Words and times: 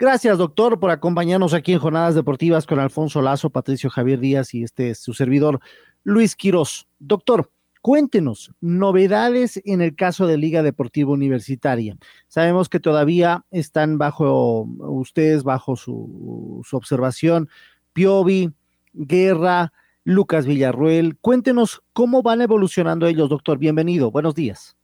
Gracias, 0.00 0.38
doctor, 0.38 0.78
por 0.78 0.92
acompañarnos 0.92 1.54
aquí 1.54 1.72
en 1.72 1.80
Jornadas 1.80 2.14
Deportivas 2.14 2.68
con 2.68 2.78
Alfonso 2.78 3.20
Lazo, 3.20 3.50
Patricio 3.50 3.90
Javier 3.90 4.20
Díaz 4.20 4.54
y 4.54 4.62
este 4.62 4.94
su 4.94 5.12
servidor, 5.12 5.58
Luis 6.04 6.36
Quirós. 6.36 6.86
Doctor, 7.00 7.50
cuéntenos 7.82 8.52
novedades 8.60 9.60
en 9.64 9.80
el 9.80 9.96
caso 9.96 10.28
de 10.28 10.38
Liga 10.38 10.62
Deportiva 10.62 11.10
Universitaria. 11.10 11.96
Sabemos 12.28 12.68
que 12.68 12.78
todavía 12.78 13.44
están 13.50 13.98
bajo 13.98 14.68
ustedes, 14.78 15.42
bajo 15.42 15.74
su, 15.74 16.62
su 16.64 16.76
observación, 16.76 17.48
Piovi, 17.92 18.52
Guerra, 18.92 19.72
Lucas 20.04 20.46
Villarruel. 20.46 21.16
Cuéntenos 21.20 21.82
cómo 21.92 22.22
van 22.22 22.40
evolucionando 22.40 23.08
ellos, 23.08 23.30
doctor. 23.30 23.58
Bienvenido, 23.58 24.12
buenos 24.12 24.36
días. 24.36 24.76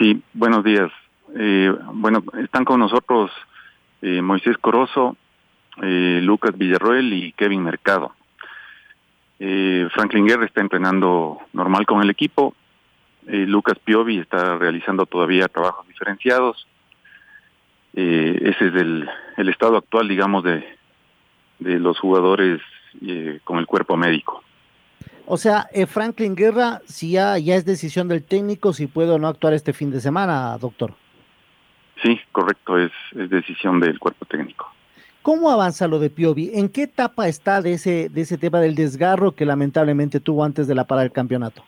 Sí, 0.00 0.20
buenos 0.34 0.64
días. 0.64 0.90
Eh, 1.36 1.72
bueno, 1.92 2.24
están 2.42 2.64
con 2.64 2.80
nosotros 2.80 3.30
eh, 4.00 4.22
Moisés 4.22 4.56
Corozo, 4.58 5.16
eh, 5.82 6.20
Lucas 6.22 6.56
Villarroel 6.56 7.12
y 7.12 7.32
Kevin 7.32 7.64
Mercado. 7.64 8.12
Eh, 9.40 9.88
Franklin 9.92 10.26
Guerra 10.26 10.46
está 10.46 10.60
entrenando 10.60 11.38
normal 11.52 11.86
con 11.86 12.02
el 12.02 12.10
equipo. 12.10 12.54
Lucas 13.30 13.78
Piovi 13.84 14.20
está 14.20 14.56
realizando 14.56 15.04
todavía 15.04 15.48
trabajos 15.48 15.86
diferenciados. 15.86 16.66
ese 17.92 18.68
es 18.68 18.74
el, 18.74 19.06
estado 19.36 19.76
actual, 19.76 20.08
digamos, 20.08 20.44
de, 20.44 20.64
los 21.58 21.98
jugadores 21.98 22.62
con 23.44 23.58
el 23.58 23.66
cuerpo 23.66 23.98
médico. 23.98 24.42
O 25.26 25.36
sea, 25.36 25.68
Franklin 25.88 26.36
Guerra, 26.36 26.80
si 26.86 27.10
ya, 27.10 27.36
ya 27.36 27.56
es 27.56 27.66
decisión 27.66 28.08
del 28.08 28.24
técnico, 28.24 28.72
si 28.72 28.86
puede 28.86 29.10
o 29.10 29.18
no 29.18 29.28
actuar 29.28 29.52
este 29.52 29.74
fin 29.74 29.90
de 29.90 30.00
semana, 30.00 30.56
doctor. 30.56 30.94
Sí, 32.02 32.20
correcto, 32.32 32.78
es, 32.78 32.92
decisión 33.12 33.80
del 33.80 33.98
cuerpo 33.98 34.24
técnico. 34.24 34.72
¿Cómo 35.22 35.50
avanza 35.50 35.88
lo 35.88 35.98
de 35.98 36.10
Piovi? 36.10 36.52
¿En 36.54 36.68
qué 36.68 36.84
etapa 36.84 37.28
está 37.28 37.60
de 37.60 37.74
ese, 37.74 38.08
de 38.08 38.20
ese 38.20 38.38
tema 38.38 38.60
del 38.60 38.74
desgarro 38.74 39.32
que 39.32 39.44
lamentablemente 39.44 40.20
tuvo 40.20 40.44
antes 40.44 40.66
de 40.66 40.74
la 40.74 40.84
parada 40.84 41.02
del 41.04 41.12
campeonato? 41.12 41.64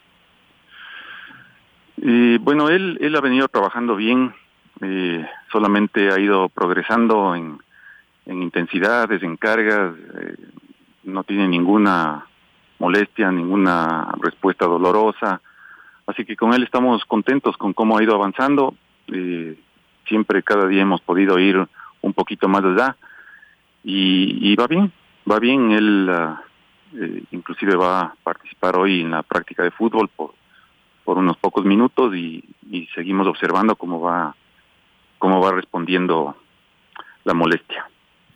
bueno, 2.43 2.71
él, 2.71 2.97
él 3.03 3.15
ha 3.15 3.21
venido 3.21 3.47
trabajando 3.49 3.95
bien, 3.95 4.33
eh, 4.81 5.27
solamente 5.53 6.11
ha 6.11 6.19
ido 6.19 6.49
progresando 6.49 7.35
en, 7.35 7.59
en 8.25 8.43
intensidades, 8.43 9.23
en 9.23 9.37
cargas, 9.37 9.95
eh, 10.19 10.35
no 11.05 11.25
tiene 11.25 11.47
ninguna 11.47 12.27
molestia, 12.79 13.31
ninguna 13.31 14.15
respuesta 14.21 14.65
dolorosa, 14.65 15.43
así 16.07 16.25
que 16.25 16.37
con 16.37 16.55
él 16.55 16.63
estamos 16.63 17.05
contentos 17.05 17.57
con 17.59 17.75
cómo 17.75 17.99
ha 17.99 18.03
ido 18.03 18.15
avanzando. 18.15 18.75
Eh, 19.09 19.59
siempre 20.11 20.43
cada 20.43 20.67
día 20.67 20.83
hemos 20.83 21.01
podido 21.01 21.39
ir 21.39 21.57
un 22.03 22.13
poquito 22.13 22.49
más 22.49 22.65
allá 22.65 22.97
y, 23.85 24.51
y 24.51 24.57
va 24.57 24.67
bien, 24.67 24.93
va 25.31 25.39
bien, 25.39 25.71
él 25.71 26.09
ah, 26.11 26.43
eh, 26.95 27.23
inclusive 27.31 27.77
va 27.77 28.01
a 28.01 28.15
participar 28.23 28.77
hoy 28.77 29.03
en 29.03 29.13
la 29.13 29.23
práctica 29.23 29.63
de 29.63 29.71
fútbol 29.71 30.09
por, 30.09 30.35
por 31.05 31.17
unos 31.19 31.37
pocos 31.39 31.65
minutos 31.65 32.15
y, 32.15 32.45
y 32.69 32.87
seguimos 32.95 33.29
observando 33.29 33.77
cómo 33.77 34.01
va, 34.01 34.35
cómo 35.19 35.41
va 35.41 35.53
respondiendo 35.53 36.37
la 37.25 37.35
molestia. 37.35 37.89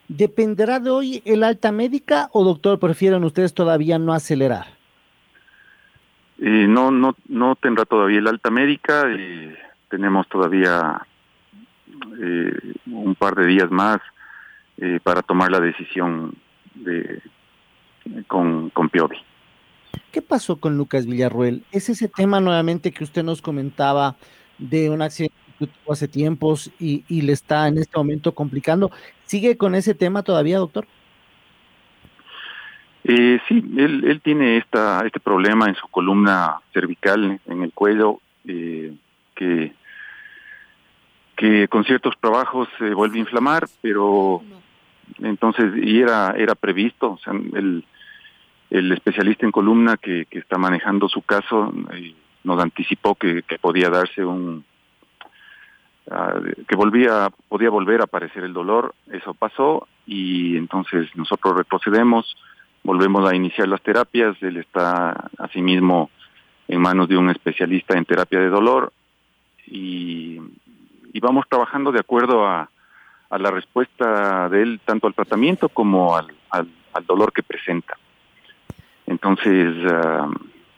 ¿Dependerá 0.06 0.78
de 0.78 0.90
hoy 0.90 1.22
el 1.24 1.42
alta 1.42 1.72
médica 1.72 2.28
o 2.32 2.44
doctor 2.44 2.78
prefieren 2.78 3.24
ustedes 3.24 3.52
todavía 3.52 3.98
no 3.98 4.12
acelerar? 4.12 4.66
Eh, 6.38 6.66
no, 6.68 6.90
no, 6.90 7.16
no 7.28 7.56
tendrá 7.56 7.84
todavía 7.84 8.18
el 8.18 8.28
alta 8.28 8.50
médica. 8.50 9.04
Eh, 9.08 9.56
tenemos 9.88 10.28
todavía 10.28 11.06
eh, 12.20 12.74
un 12.86 13.14
par 13.14 13.34
de 13.34 13.46
días 13.46 13.70
más 13.70 13.98
eh, 14.78 15.00
para 15.02 15.22
tomar 15.22 15.50
la 15.50 15.60
decisión 15.60 16.34
de, 16.74 17.20
con, 18.26 18.70
con 18.70 18.88
Piovi. 18.88 19.18
¿Qué 20.12 20.22
pasó 20.22 20.56
con 20.56 20.76
Lucas 20.76 21.06
Villarruel? 21.06 21.64
¿Es 21.72 21.88
ese 21.88 22.08
tema 22.08 22.40
nuevamente 22.40 22.92
que 22.92 23.04
usted 23.04 23.22
nos 23.22 23.42
comentaba 23.42 24.16
de 24.58 24.90
un 24.90 25.02
accidente 25.02 25.34
que 25.58 25.66
tuvo 25.66 25.92
hace 25.92 26.08
tiempos 26.08 26.72
y, 26.78 27.04
y 27.08 27.22
le 27.22 27.32
está 27.32 27.68
en 27.68 27.78
este 27.78 27.96
momento 27.96 28.34
complicando? 28.34 28.90
¿Sigue 29.24 29.56
con 29.56 29.74
ese 29.74 29.94
tema 29.94 30.22
todavía, 30.22 30.58
doctor? 30.58 30.86
Eh, 33.04 33.38
sí, 33.48 33.62
él, 33.76 34.04
él 34.06 34.20
tiene 34.22 34.56
esta, 34.56 35.04
este 35.04 35.20
problema 35.20 35.68
en 35.68 35.74
su 35.74 35.86
columna 35.88 36.60
cervical, 36.72 37.40
en 37.46 37.62
el 37.62 37.72
cuello, 37.72 38.20
eh, 38.46 38.94
que 39.34 39.74
que 41.36 41.68
con 41.68 41.84
ciertos 41.84 42.14
trabajos 42.20 42.68
se 42.78 42.94
vuelve 42.94 43.18
a 43.18 43.20
inflamar, 43.20 43.66
pero 43.80 44.42
entonces, 45.18 45.72
y 45.76 46.00
era, 46.00 46.34
era 46.36 46.54
previsto, 46.54 47.12
o 47.12 47.18
sea, 47.18 47.32
el, 47.32 47.84
el 48.70 48.92
especialista 48.92 49.46
en 49.46 49.52
columna 49.52 49.96
que, 49.96 50.26
que 50.26 50.38
está 50.38 50.58
manejando 50.58 51.08
su 51.08 51.22
caso 51.22 51.72
eh, 51.92 52.14
nos 52.42 52.62
anticipó 52.62 53.14
que, 53.14 53.42
que, 53.42 53.58
podía 53.58 53.90
darse 53.90 54.24
un, 54.24 54.64
uh, 56.06 56.64
que 56.66 56.76
volvía, 56.76 57.30
podía 57.48 57.70
volver 57.70 58.00
a 58.00 58.04
aparecer 58.04 58.44
el 58.44 58.52
dolor, 58.52 58.94
eso 59.10 59.34
pasó 59.34 59.88
y 60.06 60.56
entonces 60.56 61.08
nosotros 61.14 61.56
retrocedemos, 61.56 62.36
volvemos 62.82 63.28
a 63.28 63.34
iniciar 63.34 63.68
las 63.68 63.82
terapias, 63.82 64.36
él 64.42 64.58
está 64.58 65.30
asimismo 65.38 66.10
en 66.68 66.80
manos 66.80 67.08
de 67.08 67.16
un 67.16 67.30
especialista 67.30 67.96
en 67.96 68.04
terapia 68.04 68.40
de 68.40 68.48
dolor 68.48 68.92
y 69.66 70.38
y 71.14 71.20
vamos 71.20 71.46
trabajando 71.48 71.92
de 71.92 72.00
acuerdo 72.00 72.44
a, 72.44 72.68
a 73.30 73.38
la 73.38 73.50
respuesta 73.50 74.48
de 74.48 74.62
él 74.62 74.80
tanto 74.84 75.06
al 75.06 75.14
tratamiento 75.14 75.68
como 75.68 76.16
al, 76.16 76.34
al, 76.50 76.68
dolor 77.06 77.32
que 77.32 77.44
presenta. 77.44 77.96
Entonces, 79.06 79.74
uh, 79.84 80.28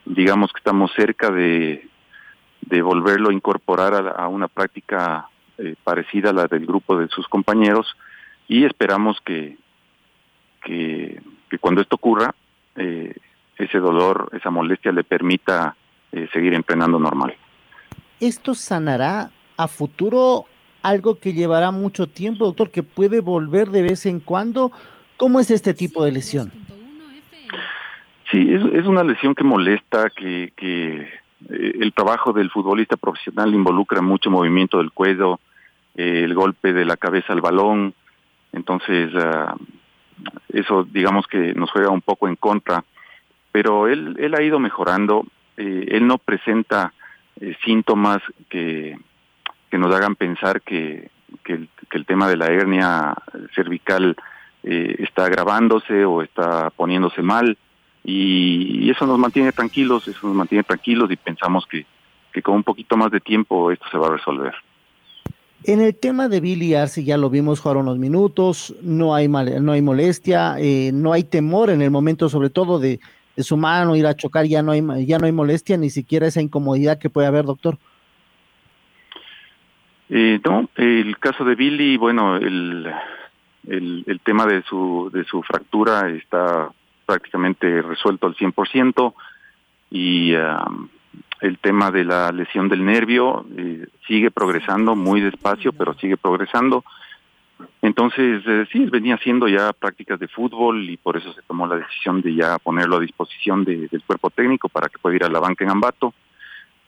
digamos 0.04 0.52
que 0.52 0.58
estamos 0.58 0.92
cerca 0.94 1.30
de, 1.30 1.88
de 2.60 2.82
volverlo 2.82 3.30
a 3.30 3.32
incorporar 3.32 3.94
a, 3.94 4.10
a 4.10 4.28
una 4.28 4.46
práctica 4.46 5.28
eh, 5.56 5.74
parecida 5.82 6.30
a 6.30 6.34
la 6.34 6.46
del 6.46 6.66
grupo 6.66 6.98
de 6.98 7.08
sus 7.08 7.26
compañeros 7.28 7.86
y 8.46 8.66
esperamos 8.66 9.18
que, 9.24 9.56
que, 10.62 11.18
que 11.48 11.58
cuando 11.58 11.80
esto 11.80 11.96
ocurra, 11.96 12.34
eh, 12.76 13.14
ese 13.56 13.78
dolor, 13.78 14.28
esa 14.34 14.50
molestia 14.50 14.92
le 14.92 15.02
permita 15.02 15.74
eh, 16.12 16.28
seguir 16.30 16.52
entrenando 16.52 16.98
normal. 16.98 17.34
¿Esto 18.20 18.54
sanará 18.54 19.30
a 19.56 19.68
futuro 19.68 20.46
algo 20.82 21.18
que 21.18 21.32
llevará 21.32 21.70
mucho 21.70 22.06
tiempo, 22.06 22.44
doctor, 22.44 22.70
que 22.70 22.82
puede 22.82 23.20
volver 23.20 23.70
de 23.70 23.82
vez 23.82 24.06
en 24.06 24.20
cuando. 24.20 24.70
¿Cómo 25.16 25.40
es 25.40 25.50
este 25.50 25.74
tipo 25.74 26.04
de 26.04 26.12
lesión? 26.12 26.52
Sí, 28.30 28.52
es, 28.52 28.86
una 28.86 29.02
lesión 29.02 29.34
que 29.34 29.44
molesta, 29.44 30.10
que, 30.10 30.52
que 30.56 31.08
eh, 31.50 31.72
el 31.80 31.92
trabajo 31.92 32.32
del 32.32 32.50
futbolista 32.50 32.96
profesional 32.96 33.54
involucra 33.54 34.00
mucho 34.00 34.30
movimiento 34.30 34.78
del 34.78 34.92
cuello, 34.92 35.40
eh, 35.94 36.22
el 36.24 36.34
golpe 36.34 36.72
de 36.72 36.84
la 36.84 36.96
cabeza 36.96 37.32
al 37.32 37.40
balón, 37.40 37.94
entonces 38.52 39.12
uh, 39.14 39.54
eso 40.48 40.84
digamos 40.84 41.26
que 41.26 41.54
nos 41.54 41.70
juega 41.70 41.90
un 41.90 42.00
poco 42.00 42.26
en 42.26 42.36
contra, 42.36 42.84
pero 43.52 43.86
él, 43.86 44.16
él 44.18 44.34
ha 44.34 44.42
ido 44.42 44.58
mejorando, 44.58 45.26
eh, 45.56 45.86
él 45.88 46.06
no 46.06 46.18
presenta 46.18 46.92
síntomas 47.64 48.22
que 48.48 48.98
que 49.76 49.80
nos 49.80 49.94
hagan 49.94 50.16
pensar 50.16 50.62
que, 50.62 51.10
que, 51.44 51.68
el, 51.90 52.06
tema 52.06 52.28
de 52.28 52.38
la 52.38 52.46
hernia 52.46 53.14
cervical 53.54 54.16
eh, 54.62 54.96
está 55.00 55.26
agravándose 55.26 56.06
o 56.06 56.22
está 56.22 56.70
poniéndose 56.70 57.20
mal. 57.20 57.58
y, 58.02 58.88
eso 58.90 59.06
nos 59.06 59.18
mantiene 59.18 59.52
tranquilos, 59.52 60.08
eso 60.08 60.26
nos 60.28 60.36
mantiene 60.36 60.64
tranquilos 60.64 61.10
y 61.10 61.16
pensamos 61.16 61.66
que, 61.66 61.84
que 62.32 62.40
con 62.40 62.54
un 62.54 62.62
poquito 62.62 62.96
más 62.96 63.10
de 63.10 63.20
tiempo 63.20 63.70
esto 63.70 63.84
se 63.90 63.98
va 63.98 64.06
a 64.06 64.16
resolver. 64.16 64.54
En 65.64 65.82
el 65.82 65.94
tema 65.94 66.28
de 66.28 66.40
Billy 66.40 66.74
Arce 66.74 67.04
ya 67.04 67.18
lo 67.18 67.28
vimos 67.28 67.60
jugar 67.60 67.76
unos 67.76 67.98
minutos, 67.98 68.74
no 68.80 69.14
hay 69.14 69.28
no 69.28 69.72
hay 69.72 69.82
molestia, 69.82 70.56
eh, 70.58 70.90
no 70.94 71.12
hay 71.12 71.24
temor 71.24 71.68
en 71.68 71.82
el 71.82 71.90
momento 71.90 72.30
sobre 72.30 72.48
todo 72.48 72.78
de, 72.78 73.00
de, 73.36 73.42
su 73.42 73.58
mano 73.58 73.94
ir 73.94 74.06
a 74.06 74.14
chocar, 74.14 74.46
ya 74.46 74.62
no 74.62 74.72
hay 74.72 74.82
ya 75.06 75.18
no 75.18 75.26
hay 75.26 75.32
molestia, 75.32 75.76
ni 75.76 75.90
siquiera 75.90 76.26
esa 76.26 76.40
incomodidad 76.40 76.98
que 76.98 77.10
puede 77.10 77.26
haber, 77.26 77.44
doctor. 77.44 77.78
Eh, 80.08 80.40
no, 80.44 80.68
el 80.76 81.18
caso 81.18 81.44
de 81.44 81.56
Billy, 81.56 81.96
bueno, 81.96 82.36
el, 82.36 82.86
el, 83.66 84.20
tema 84.22 84.46
de 84.46 84.62
su, 84.62 85.10
de 85.12 85.24
su 85.24 85.42
fractura 85.42 86.08
está 86.10 86.70
prácticamente 87.04 87.82
resuelto 87.82 88.26
al 88.26 88.36
100% 88.36 89.14
y 89.90 90.34
um, 90.34 90.88
el 91.40 91.58
tema 91.58 91.90
de 91.90 92.04
la 92.04 92.30
lesión 92.30 92.68
del 92.68 92.84
nervio 92.84 93.44
eh, 93.56 93.86
sigue 94.06 94.30
progresando 94.30 94.94
muy 94.94 95.20
despacio, 95.20 95.72
pero 95.72 95.94
sigue 95.94 96.16
progresando. 96.16 96.84
Entonces, 97.82 98.42
eh, 98.46 98.66
sí, 98.70 98.84
venía 98.86 99.14
haciendo 99.14 99.48
ya 99.48 99.72
prácticas 99.72 100.20
de 100.20 100.28
fútbol 100.28 100.88
y 100.88 100.96
por 100.96 101.16
eso 101.16 101.32
se 101.32 101.42
tomó 101.42 101.66
la 101.66 101.76
decisión 101.76 102.20
de 102.20 102.34
ya 102.34 102.58
ponerlo 102.58 102.96
a 102.96 103.00
disposición 103.00 103.64
de, 103.64 103.88
del 103.88 104.02
cuerpo 104.02 104.30
técnico 104.30 104.68
para 104.68 104.88
que 104.88 104.98
pueda 104.98 105.16
ir 105.16 105.24
a 105.24 105.28
la 105.28 105.40
banca 105.40 105.64
en 105.64 105.70
Ambato. 105.70 106.14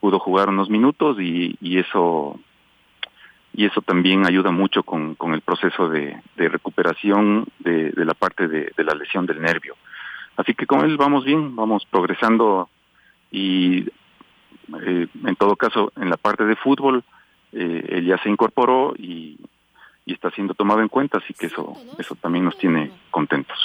Pudo 0.00 0.18
jugar 0.18 0.48
unos 0.48 0.70
minutos 0.70 1.16
y 1.20 1.78
eso 1.78 2.38
y 3.58 3.64
eso 3.64 3.82
también 3.82 4.24
ayuda 4.24 4.52
mucho 4.52 4.84
con, 4.84 5.16
con 5.16 5.34
el 5.34 5.40
proceso 5.40 5.88
de, 5.88 6.16
de 6.36 6.48
recuperación 6.48 7.44
de, 7.58 7.90
de, 7.90 8.04
la 8.04 8.14
parte 8.14 8.46
de, 8.46 8.70
de, 8.76 8.84
la 8.84 8.94
lesión 8.94 9.26
del 9.26 9.42
nervio. 9.42 9.74
Así 10.36 10.54
que 10.54 10.64
con 10.64 10.84
él 10.84 10.96
vamos 10.96 11.24
bien, 11.24 11.56
vamos 11.56 11.84
progresando 11.90 12.68
y 13.32 13.80
eh, 14.80 15.08
en 15.24 15.36
todo 15.36 15.56
caso 15.56 15.92
en 15.96 16.08
la 16.08 16.16
parte 16.16 16.44
de 16.44 16.54
fútbol 16.54 17.02
eh, 17.50 17.84
él 17.88 18.06
ya 18.06 18.16
se 18.22 18.28
incorporó 18.28 18.94
y, 18.96 19.40
y, 20.06 20.12
está 20.12 20.30
siendo 20.30 20.54
tomado 20.54 20.80
en 20.80 20.88
cuenta, 20.88 21.18
así 21.18 21.34
que 21.34 21.46
eso, 21.46 21.76
eso 21.98 22.14
también 22.14 22.44
nos 22.44 22.56
tiene 22.58 22.92
contentos. 23.10 23.58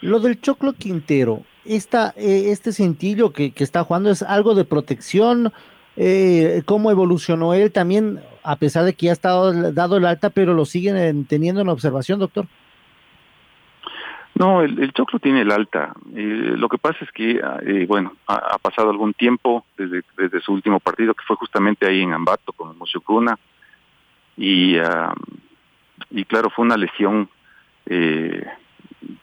Lo 0.00 0.18
del 0.18 0.40
Choclo 0.40 0.72
Quintero, 0.72 1.44
esta, 1.64 2.14
eh, 2.16 2.46
este 2.50 2.72
cintillo 2.72 3.32
que, 3.32 3.52
que 3.52 3.62
está 3.62 3.84
jugando 3.84 4.10
es 4.10 4.24
algo 4.24 4.56
de 4.56 4.64
protección, 4.64 5.52
eh, 6.00 6.62
cómo 6.64 6.92
evolucionó 6.92 7.54
él 7.54 7.72
también, 7.72 8.20
a 8.44 8.54
pesar 8.54 8.84
de 8.84 8.94
que 8.94 9.06
ya 9.06 9.12
ha 9.12 9.14
estado 9.14 9.72
dado 9.72 9.96
el 9.96 10.06
alta, 10.06 10.30
pero 10.30 10.54
lo 10.54 10.64
siguen 10.64 11.24
teniendo 11.26 11.60
en 11.60 11.68
observación, 11.68 12.20
doctor. 12.20 12.46
No, 14.36 14.62
el, 14.62 14.92
choclo 14.92 15.18
tiene 15.18 15.40
el 15.40 15.50
alta. 15.50 15.92
Eh, 16.14 16.54
lo 16.56 16.68
que 16.68 16.78
pasa 16.78 16.98
es 17.04 17.10
que, 17.10 17.40
eh, 17.66 17.86
bueno, 17.88 18.12
ha, 18.28 18.56
pasado 18.58 18.90
algún 18.90 19.12
tiempo 19.12 19.66
desde, 19.76 20.40
su 20.40 20.52
último 20.52 20.78
partido, 20.78 21.12
que 21.12 21.24
fue 21.26 21.34
justamente 21.34 21.88
ahí 21.88 22.02
en 22.02 22.12
Ambato 22.12 22.52
con 22.52 22.78
Musucuna, 22.78 23.36
y, 24.36 24.78
uh, 24.78 25.12
y 26.10 26.24
claro, 26.24 26.50
fue 26.50 26.64
una 26.64 26.76
lesión 26.76 27.28
eh, 27.86 28.46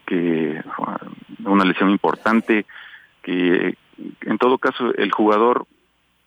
que 0.06 0.62
una 1.45 1.63
lesión 1.63 1.89
importante 1.89 2.66
que 3.21 3.78
en 4.21 4.38
todo 4.38 4.57
caso 4.57 4.94
el 4.95 5.12
jugador 5.12 5.66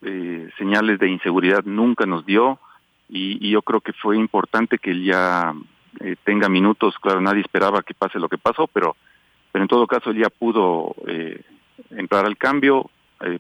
eh, 0.01 0.49
señales 0.57 1.01
de 1.01 1.09
inseguridad 1.09 1.65
nunca 1.65 2.07
nos 2.07 2.25
dio 2.25 2.61
y, 3.09 3.51
yo 3.51 3.63
creo 3.63 3.81
que 3.81 3.93
fue 3.93 4.17
importante 4.17 4.79
que 4.79 4.93
él 4.93 5.05
ya 5.05 5.55
eh, 6.01 6.15
tenga 6.25 6.49
minutos. 6.49 6.95
Claro, 7.01 7.21
nadie 7.21 7.41
esperaba 7.41 7.83
que 7.83 7.95
pase 7.95 8.21
lo 8.21 8.29
que 8.29 8.39
pasó, 8.39 8.69
pero, 8.69 8.97
pero 9.51 9.65
en 9.65 9.69
todo 9.69 9.87
caso 9.87 10.11
él 10.11 10.19
ya 10.19 10.31
pudo 10.31 10.95
eh, 11.07 11.43
entrar 11.91 12.27
al 12.27 12.37
cambio, 12.37 12.91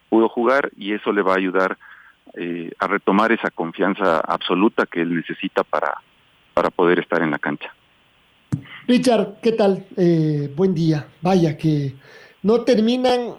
pudo 0.08 0.28
jugar 0.28 0.72
y 0.76 0.92
eso 0.92 1.12
le 1.12 1.22
va 1.22 1.34
a 1.34 1.36
ayudar 1.36 1.78
a 2.80 2.86
retomar 2.88 3.30
esa 3.30 3.48
confianza 3.50 4.18
absoluta 4.18 4.86
que 4.86 5.00
él 5.00 5.14
necesita 5.14 5.62
para, 5.62 5.94
para 6.52 6.70
poder 6.70 6.98
estar 6.98 7.22
en 7.22 7.30
la 7.30 7.38
cancha. 7.38 7.72
Richard, 8.88 9.36
¿qué 9.40 9.52
tal? 9.52 9.86
Buen 10.56 10.74
día. 10.74 11.06
Vaya 11.22 11.56
que 11.56 11.94
no 12.42 12.62
terminan 12.62 13.34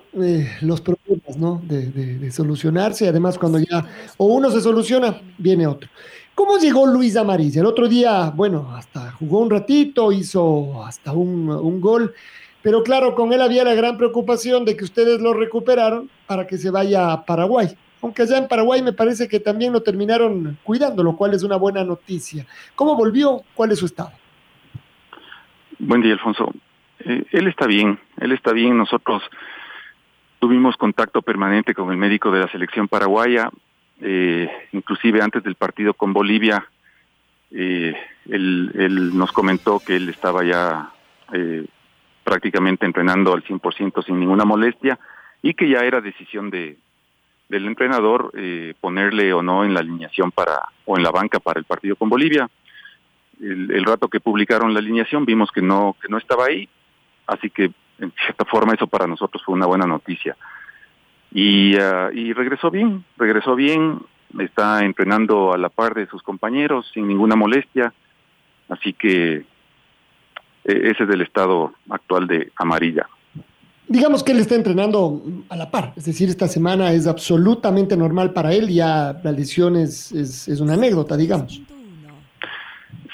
los 0.61 0.79
problemas 0.79 1.18
¿no? 1.37 1.61
De, 1.63 1.87
de, 1.91 2.17
de, 2.19 2.31
solucionarse. 2.31 3.07
Además, 3.07 3.37
cuando 3.37 3.59
ya 3.59 3.85
o 4.17 4.25
uno 4.25 4.49
se 4.49 4.61
soluciona, 4.61 5.21
viene 5.37 5.67
otro. 5.67 5.89
¿Cómo 6.35 6.57
llegó 6.57 6.87
Luis 6.87 7.17
Amariz? 7.17 7.57
El 7.57 7.65
otro 7.65 7.87
día, 7.87 8.31
bueno, 8.33 8.73
hasta 8.73 9.11
jugó 9.11 9.39
un 9.39 9.49
ratito, 9.49 10.11
hizo 10.11 10.85
hasta 10.85 11.11
un, 11.11 11.49
un, 11.49 11.81
gol, 11.81 12.13
pero 12.61 12.81
claro, 12.81 13.13
con 13.13 13.33
él 13.33 13.41
había 13.41 13.65
la 13.65 13.73
gran 13.73 13.97
preocupación 13.97 14.63
de 14.63 14.77
que 14.77 14.85
ustedes 14.85 15.19
lo 15.19 15.33
recuperaron 15.33 16.09
para 16.27 16.47
que 16.47 16.57
se 16.57 16.69
vaya 16.69 17.11
a 17.11 17.25
Paraguay. 17.25 17.75
Aunque 18.01 18.21
allá 18.21 18.37
en 18.37 18.47
Paraguay 18.47 18.81
me 18.81 18.93
parece 18.93 19.27
que 19.27 19.39
también 19.39 19.73
lo 19.73 19.81
terminaron 19.83 20.57
cuidando, 20.63 21.03
lo 21.03 21.17
cual 21.17 21.33
es 21.33 21.43
una 21.43 21.57
buena 21.57 21.83
noticia. 21.83 22.45
¿Cómo 22.75 22.95
volvió? 22.95 23.43
¿Cuál 23.53 23.71
es 23.73 23.79
su 23.79 23.85
estado? 23.85 24.11
Buen 25.77 26.01
día, 26.01 26.13
Alfonso. 26.13 26.53
Eh, 26.99 27.25
él 27.31 27.47
está 27.47 27.67
bien, 27.67 27.99
él 28.21 28.31
está 28.31 28.53
bien. 28.53 28.77
Nosotros 28.77 29.21
tuvimos 30.39 30.77
contacto 30.77 31.21
permanente 31.21 31.73
con 31.73 31.91
el 31.91 31.97
médico 31.97 32.31
de 32.31 32.39
la 32.39 32.51
selección 32.51 32.87
paraguaya, 32.87 33.49
eh, 34.01 34.49
inclusive 34.71 35.21
antes 35.21 35.43
del 35.43 35.55
partido 35.55 35.93
con 35.93 36.13
Bolivia, 36.13 36.65
eh, 37.51 37.95
él, 38.29 39.11
nos 39.13 39.31
comentó 39.31 39.79
que 39.79 39.95
él 39.95 40.09
estaba 40.09 40.43
ya 40.43 40.91
eh, 41.33 41.65
prácticamente 42.23 42.85
entrenando 42.85 43.33
al 43.33 43.43
100% 43.43 44.05
sin 44.05 44.19
ninguna 44.19 44.45
molestia 44.45 44.99
y 45.41 45.53
que 45.53 45.69
ya 45.69 45.79
era 45.79 46.01
decisión 46.01 46.49
de 46.49 46.77
del 47.49 47.65
entrenador 47.65 48.31
eh, 48.35 48.75
ponerle 48.79 49.33
o 49.33 49.41
no 49.41 49.65
en 49.65 49.73
la 49.73 49.79
alineación 49.79 50.31
para 50.31 50.59
o 50.85 50.97
en 50.97 51.01
la 51.01 51.09
banca 51.09 51.39
para 51.39 51.59
el 51.59 51.65
partido 51.65 51.95
con 51.95 52.07
Bolivia. 52.07 52.47
El, 53.41 53.71
el 53.71 53.85
rato 53.85 54.07
que 54.07 54.19
publicaron 54.19 54.71
la 54.71 54.79
alineación 54.79 55.25
vimos 55.25 55.49
que 55.49 55.63
no 55.63 55.95
que 55.99 56.09
no 56.09 56.19
estaba 56.19 56.45
ahí 56.45 56.69
Así 57.29 57.49
que, 57.51 57.71
en 57.99 58.11
cierta 58.13 58.45
forma, 58.45 58.73
eso 58.73 58.87
para 58.87 59.07
nosotros 59.07 59.43
fue 59.43 59.55
una 59.55 59.65
buena 59.65 59.85
noticia. 59.85 60.35
Y, 61.31 61.75
uh, 61.75 62.11
y 62.13 62.33
regresó 62.33 62.71
bien, 62.71 63.03
regresó 63.17 63.55
bien, 63.55 63.99
está 64.39 64.83
entrenando 64.83 65.53
a 65.53 65.57
la 65.57 65.69
par 65.69 65.93
de 65.93 66.07
sus 66.07 66.21
compañeros 66.23 66.89
sin 66.93 67.07
ninguna 67.07 67.35
molestia. 67.35 67.93
Así 68.67 68.93
que 68.93 69.45
ese 70.63 71.03
es 71.03 71.09
el 71.09 71.21
estado 71.21 71.73
actual 71.89 72.27
de 72.27 72.51
Amarilla. 72.55 73.07
Digamos 73.87 74.23
que 74.23 74.33
él 74.33 74.39
está 74.39 74.53
entrenando 74.53 75.23
a 75.49 75.55
la 75.55 75.71
par, 75.71 75.93
es 75.95 76.05
decir, 76.05 76.29
esta 76.29 76.47
semana 76.47 76.93
es 76.93 77.07
absolutamente 77.07 77.97
normal 77.97 78.33
para 78.33 78.53
él, 78.53 78.69
ya 78.69 79.19
la 79.23 79.31
lesión 79.31 79.75
es, 79.75 80.11
es, 80.11 80.47
es 80.47 80.59
una 80.59 80.75
anécdota, 80.75 81.17
digamos. 81.17 81.59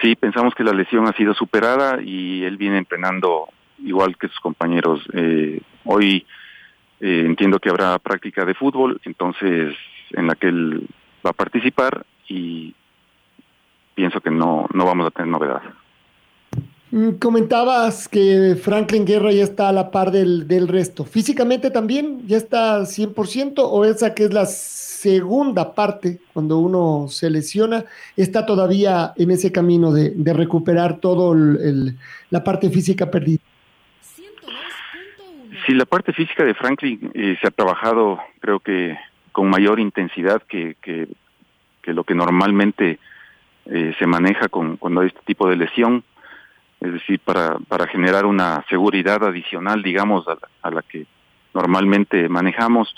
Sí, 0.02 0.16
pensamos 0.16 0.54
que 0.54 0.66
la 0.66 0.74
lesión 0.74 1.08
ha 1.08 1.14
sido 1.14 1.34
superada 1.34 2.02
y 2.04 2.44
él 2.44 2.58
viene 2.58 2.78
entrenando 2.78 3.48
igual 3.80 4.18
que 4.18 4.28
sus 4.28 4.40
compañeros. 4.40 5.02
Eh, 5.14 5.62
hoy 5.84 6.26
eh, 7.00 7.24
entiendo 7.26 7.60
que 7.60 7.70
habrá 7.70 7.98
práctica 8.00 8.46
de 8.46 8.54
fútbol, 8.54 9.00
entonces 9.04 9.76
en 10.12 10.28
la 10.28 10.36
que 10.36 10.48
él 10.48 10.88
va 11.26 11.32
a 11.32 11.34
participar 11.34 12.06
y 12.28 12.74
pienso 13.96 14.22
que 14.22 14.32
no, 14.32 14.68
no 14.74 14.86
vamos 14.86 15.08
a 15.08 15.12
tener 15.12 15.30
novedad. 15.30 15.62
Mm, 16.92 17.12
comentabas 17.14 18.08
que 18.08 18.56
Franklin 18.62 19.06
Guerra 19.06 19.32
ya 19.32 19.44
está 19.44 19.70
a 19.70 19.74
la 19.74 19.92
par 19.92 20.12
del, 20.12 20.48
del 20.48 20.68
resto. 20.68 21.04
¿Físicamente 21.04 21.72
también 21.72 22.28
ya 22.28 22.38
está 22.38 22.82
100% 22.82 23.54
o 23.58 23.86
esa 23.86 24.14
que 24.14 24.26
es 24.26 24.34
la 24.34 24.46
segunda 25.06 25.76
parte, 25.76 26.20
cuando 26.34 26.58
uno 26.58 27.08
se 27.10 27.30
lesiona, 27.30 27.86
está 28.16 28.46
todavía 28.46 29.14
en 29.18 29.30
ese 29.30 29.52
camino 29.52 29.92
de, 29.92 30.34
recuperar 30.34 31.00
todo 31.00 31.34
el, 31.34 31.98
la 32.32 32.44
parte 32.44 32.72
física 32.72 33.12
perdida? 33.12 33.44
Sí, 35.66 35.74
la 35.74 35.86
parte 35.86 36.14
física 36.14 36.44
de 36.44 36.54
Franklin 36.54 37.12
eh, 37.16 37.38
se 37.42 37.48
ha 37.48 37.52
trabajado, 37.52 38.20
creo 38.40 38.60
que 38.60 38.98
con 39.32 39.50
mayor 39.50 39.80
intensidad 39.80 40.44
que, 40.44 40.76
que, 40.82 41.08
lo 41.92 42.04
que 42.04 42.14
normalmente 42.14 43.00
eh, 43.66 43.96
se 43.98 44.06
maneja 44.06 44.48
con, 44.48 44.78
cuando 44.78 45.02
hay 45.02 45.08
este 45.08 45.22
tipo 45.26 45.50
de 45.50 45.56
lesión, 45.56 46.04
es 46.82 46.94
decir, 46.94 47.20
para, 47.20 47.58
para 47.68 47.88
generar 47.88 48.26
una 48.26 48.64
seguridad 48.70 49.24
adicional, 49.24 49.82
digamos, 49.82 50.28
a 50.28 50.36
la, 50.36 50.50
a 50.62 50.72
la 50.72 50.82
que 50.84 51.08
normalmente 51.54 52.30
manejamos. 52.30 52.94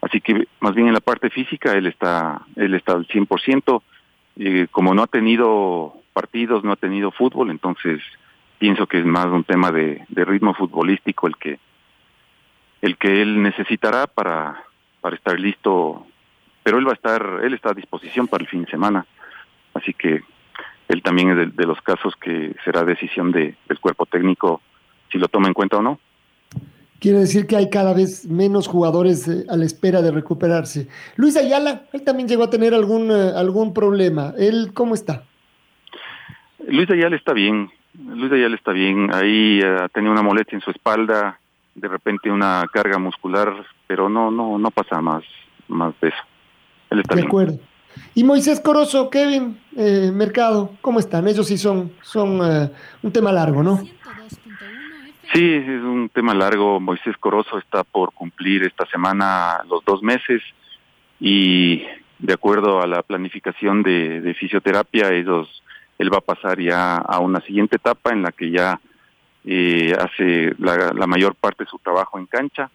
Así 0.00 0.20
que 0.22 0.48
más 0.60 0.74
bien 0.74 0.88
en 0.88 0.94
la 0.94 1.00
parte 1.00 1.28
física 1.28 1.72
él 1.72 1.86
está, 1.86 2.40
él 2.56 2.74
está 2.74 2.92
al 2.92 3.06
100%. 3.06 3.82
Eh, 4.38 4.68
como 4.70 4.94
no 4.94 5.02
ha 5.02 5.06
tenido 5.06 5.96
partidos, 6.14 6.64
no 6.64 6.72
ha 6.72 6.76
tenido 6.76 7.10
fútbol, 7.10 7.50
entonces 7.50 8.00
pienso 8.58 8.86
que 8.86 9.00
es 9.00 9.04
más 9.04 9.26
un 9.26 9.44
tema 9.44 9.70
de, 9.70 10.04
de 10.08 10.24
ritmo 10.24 10.54
futbolístico 10.54 11.26
el 11.26 11.36
que 11.36 11.58
el 12.82 12.96
que 12.96 13.22
él 13.22 13.42
necesitará 13.42 14.06
para, 14.06 14.62
para 15.00 15.16
estar 15.16 15.38
listo, 15.38 16.06
pero 16.62 16.78
él 16.78 16.86
va 16.86 16.92
a 16.92 16.94
estar, 16.94 17.40
él 17.42 17.54
está 17.54 17.70
a 17.70 17.74
disposición 17.74 18.28
para 18.28 18.42
el 18.42 18.50
fin 18.50 18.64
de 18.64 18.70
semana, 18.70 19.06
así 19.74 19.92
que 19.94 20.20
él 20.88 21.02
también 21.02 21.30
es 21.30 21.36
de, 21.36 21.46
de 21.46 21.66
los 21.66 21.80
casos 21.82 22.14
que 22.16 22.54
será 22.64 22.84
decisión 22.84 23.32
de, 23.32 23.56
del 23.68 23.80
cuerpo 23.80 24.06
técnico 24.06 24.60
si 25.10 25.18
lo 25.18 25.28
toma 25.28 25.48
en 25.48 25.54
cuenta 25.54 25.78
o 25.78 25.82
no. 25.82 25.98
Quiere 26.98 27.18
decir 27.18 27.46
que 27.46 27.56
hay 27.56 27.68
cada 27.68 27.92
vez 27.92 28.26
menos 28.26 28.68
jugadores 28.68 29.28
eh, 29.28 29.44
a 29.50 29.56
la 29.56 29.64
espera 29.66 30.00
de 30.00 30.10
recuperarse. 30.10 30.88
Luis 31.16 31.36
Ayala, 31.36 31.82
él 31.92 32.02
también 32.02 32.28
llegó 32.28 32.44
a 32.44 32.50
tener 32.50 32.72
algún, 32.72 33.10
eh, 33.10 33.32
algún 33.36 33.74
problema. 33.74 34.32
¿Él 34.38 34.70
cómo 34.72 34.94
está? 34.94 35.24
Luis 36.66 36.90
Ayala 36.90 37.16
está 37.16 37.34
bien. 37.34 37.70
Luis 37.94 38.32
Ayala 38.32 38.56
está 38.56 38.72
bien. 38.72 39.12
Ahí 39.12 39.60
eh, 39.60 39.76
ha 39.82 39.88
tenido 39.88 40.12
una 40.12 40.22
molestia 40.22 40.56
en 40.56 40.62
su 40.62 40.70
espalda, 40.70 41.38
de 41.76 41.88
repente 41.88 42.30
una 42.30 42.64
carga 42.72 42.98
muscular, 42.98 43.54
pero 43.86 44.08
no, 44.08 44.30
no, 44.30 44.58
no 44.58 44.70
pasa 44.70 45.00
más, 45.00 45.22
más 45.68 45.94
de 46.00 46.08
eso. 46.08 46.22
Él 46.90 47.00
está 47.00 47.14
de 47.14 47.20
bien. 47.20 47.28
acuerdo. 47.28 47.58
Y 48.14 48.24
Moisés 48.24 48.60
Corozo, 48.60 49.10
Kevin, 49.10 49.58
eh, 49.76 50.10
Mercado, 50.12 50.72
¿cómo 50.80 50.98
están? 50.98 51.28
Ellos 51.28 51.46
sí 51.46 51.58
son, 51.58 51.92
son 52.02 52.40
eh, 52.42 52.70
un 53.02 53.12
tema 53.12 53.30
largo, 53.32 53.62
¿no? 53.62 53.78
Sí, 55.32 55.54
es 55.54 55.82
un 55.82 56.08
tema 56.12 56.34
largo. 56.34 56.80
Moisés 56.80 57.16
Corozo 57.18 57.58
está 57.58 57.84
por 57.84 58.12
cumplir 58.12 58.62
esta 58.64 58.86
semana 58.86 59.60
los 59.68 59.84
dos 59.84 60.02
meses 60.02 60.42
y 61.20 61.82
de 62.18 62.32
acuerdo 62.32 62.80
a 62.80 62.86
la 62.86 63.02
planificación 63.02 63.82
de, 63.82 64.20
de 64.20 64.34
fisioterapia, 64.34 65.12
ellos, 65.12 65.62
él 65.98 66.12
va 66.12 66.18
a 66.18 66.22
pasar 66.22 66.60
ya 66.60 66.96
a 66.96 67.18
una 67.20 67.40
siguiente 67.42 67.76
etapa 67.76 68.12
en 68.12 68.22
la 68.22 68.32
que 68.32 68.50
ya 68.50 68.80
eh, 69.46 69.96
hace 69.98 70.54
la, 70.58 71.06
mayor 71.06 71.34
parte 71.34 71.64
de 71.64 71.70
su 71.70 71.78
trabajo 71.78 72.18
en 72.18 72.26
cancha 72.26 72.70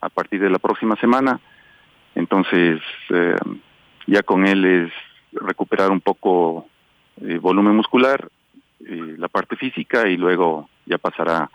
a 0.00 0.08
partir 0.08 0.40
de 0.40 0.50
la 0.50 0.58
próxima 0.58 0.96
semana. 0.96 1.40
Entonces, 2.14 2.80
eh, 3.10 3.36
ya 4.06 4.22
con 4.22 4.46
él 4.46 4.64
es 4.64 4.92
recuperar 5.32 5.90
un 5.90 6.00
poco 6.00 6.66
eh, 7.20 7.38
volumen 7.38 7.74
muscular, 7.74 8.28
la 8.80 9.26
parte 9.26 9.56
física 9.56 10.06
y 10.08 10.16
luego 10.16 10.68
ya 10.86 10.98
pasará 10.98 11.50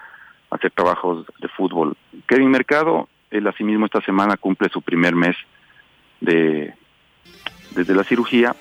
a 0.49 0.55
hacer 0.55 0.71
trabajos 0.71 1.25
de 1.39 1.47
fútbol. 1.47 1.95
Kevin 2.27 2.51
Mercado, 2.51 3.07
él 3.31 3.47
asimismo 3.47 3.85
esta 3.85 4.01
semana 4.01 4.35
cumple 4.35 4.67
su 4.67 4.81
primer 4.81 5.15
mes 5.15 5.35
de 6.19 6.73
desde 7.75 7.95
la 7.95 8.03
cirugía, 8.03 8.55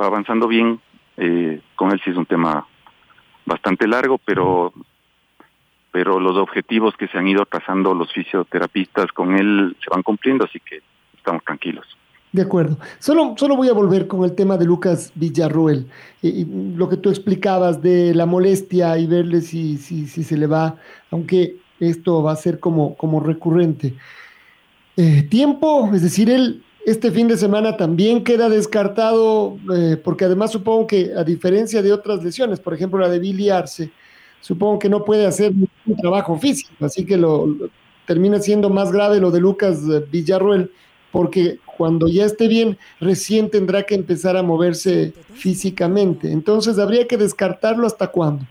va 0.00 0.06
avanzando 0.06 0.48
bien, 0.48 0.80
eh, 1.16 1.60
con 1.76 1.92
él 1.92 2.00
sí 2.04 2.10
es 2.10 2.16
un 2.16 2.26
tema 2.26 2.66
bastante 3.46 3.86
largo, 3.86 4.18
pero 4.18 4.72
pero 5.92 6.20
los 6.20 6.36
objetivos 6.36 6.94
que 6.96 7.08
se 7.08 7.18
han 7.18 7.28
ido 7.28 7.44
trazando 7.46 7.94
los 7.94 8.12
fisioterapistas 8.12 9.12
con 9.12 9.34
él 9.36 9.76
se 9.82 9.90
van 9.90 10.02
cumpliendo, 10.02 10.44
así 10.44 10.60
que 10.60 10.80
estamos 11.16 11.44
tranquilos. 11.44 11.86
De 12.32 12.42
acuerdo. 12.42 12.78
Solo, 13.00 13.34
solo 13.36 13.56
voy 13.56 13.68
a 13.68 13.72
volver 13.72 14.06
con 14.06 14.22
el 14.22 14.36
tema 14.36 14.56
de 14.56 14.64
Lucas 14.64 15.10
Villarruel. 15.16 15.86
Y 16.22 16.44
lo 16.76 16.88
que 16.88 16.96
tú 16.96 17.10
explicabas 17.10 17.82
de 17.82 18.14
la 18.14 18.24
molestia 18.24 18.96
y 18.98 19.06
verle 19.06 19.40
si, 19.40 19.78
si, 19.78 20.06
si 20.06 20.22
se 20.22 20.36
le 20.36 20.46
va, 20.46 20.76
aunque 21.10 21.56
esto 21.80 22.22
va 22.22 22.32
a 22.32 22.36
ser 22.36 22.60
como, 22.60 22.94
como 22.96 23.18
recurrente. 23.18 23.94
Eh, 24.96 25.22
tiempo, 25.28 25.90
es 25.92 26.02
decir, 26.02 26.30
él 26.30 26.62
este 26.86 27.10
fin 27.10 27.28
de 27.28 27.36
semana 27.36 27.76
también 27.76 28.24
queda 28.24 28.48
descartado, 28.48 29.56
eh, 29.74 29.96
porque 30.02 30.24
además 30.24 30.52
supongo 30.52 30.86
que 30.86 31.12
a 31.16 31.24
diferencia 31.24 31.82
de 31.82 31.92
otras 31.92 32.22
lesiones, 32.22 32.60
por 32.60 32.74
ejemplo 32.74 32.98
la 32.98 33.08
de 33.08 33.18
Billy 33.18 33.50
supongo 34.40 34.78
que 34.78 34.88
no 34.88 35.04
puede 35.04 35.26
hacer 35.26 35.52
un 35.52 35.96
trabajo 35.96 36.38
físico, 36.38 36.72
así 36.84 37.04
que 37.04 37.16
lo, 37.16 37.48
termina 38.06 38.38
siendo 38.40 38.70
más 38.70 38.92
grave 38.92 39.20
lo 39.20 39.30
de 39.30 39.40
Lucas 39.40 39.82
eh, 39.88 40.04
Villarruel 40.10 40.70
porque 41.10 41.58
cuando 41.76 42.08
ya 42.08 42.24
esté 42.24 42.48
bien, 42.48 42.78
recién 43.00 43.50
tendrá 43.50 43.82
que 43.84 43.94
empezar 43.94 44.36
a 44.36 44.42
moverse 44.42 45.12
físicamente. 45.34 46.30
Entonces, 46.30 46.78
habría 46.78 47.08
que 47.08 47.16
descartarlo 47.16 47.86
hasta 47.86 48.08
cuándo. 48.08 48.44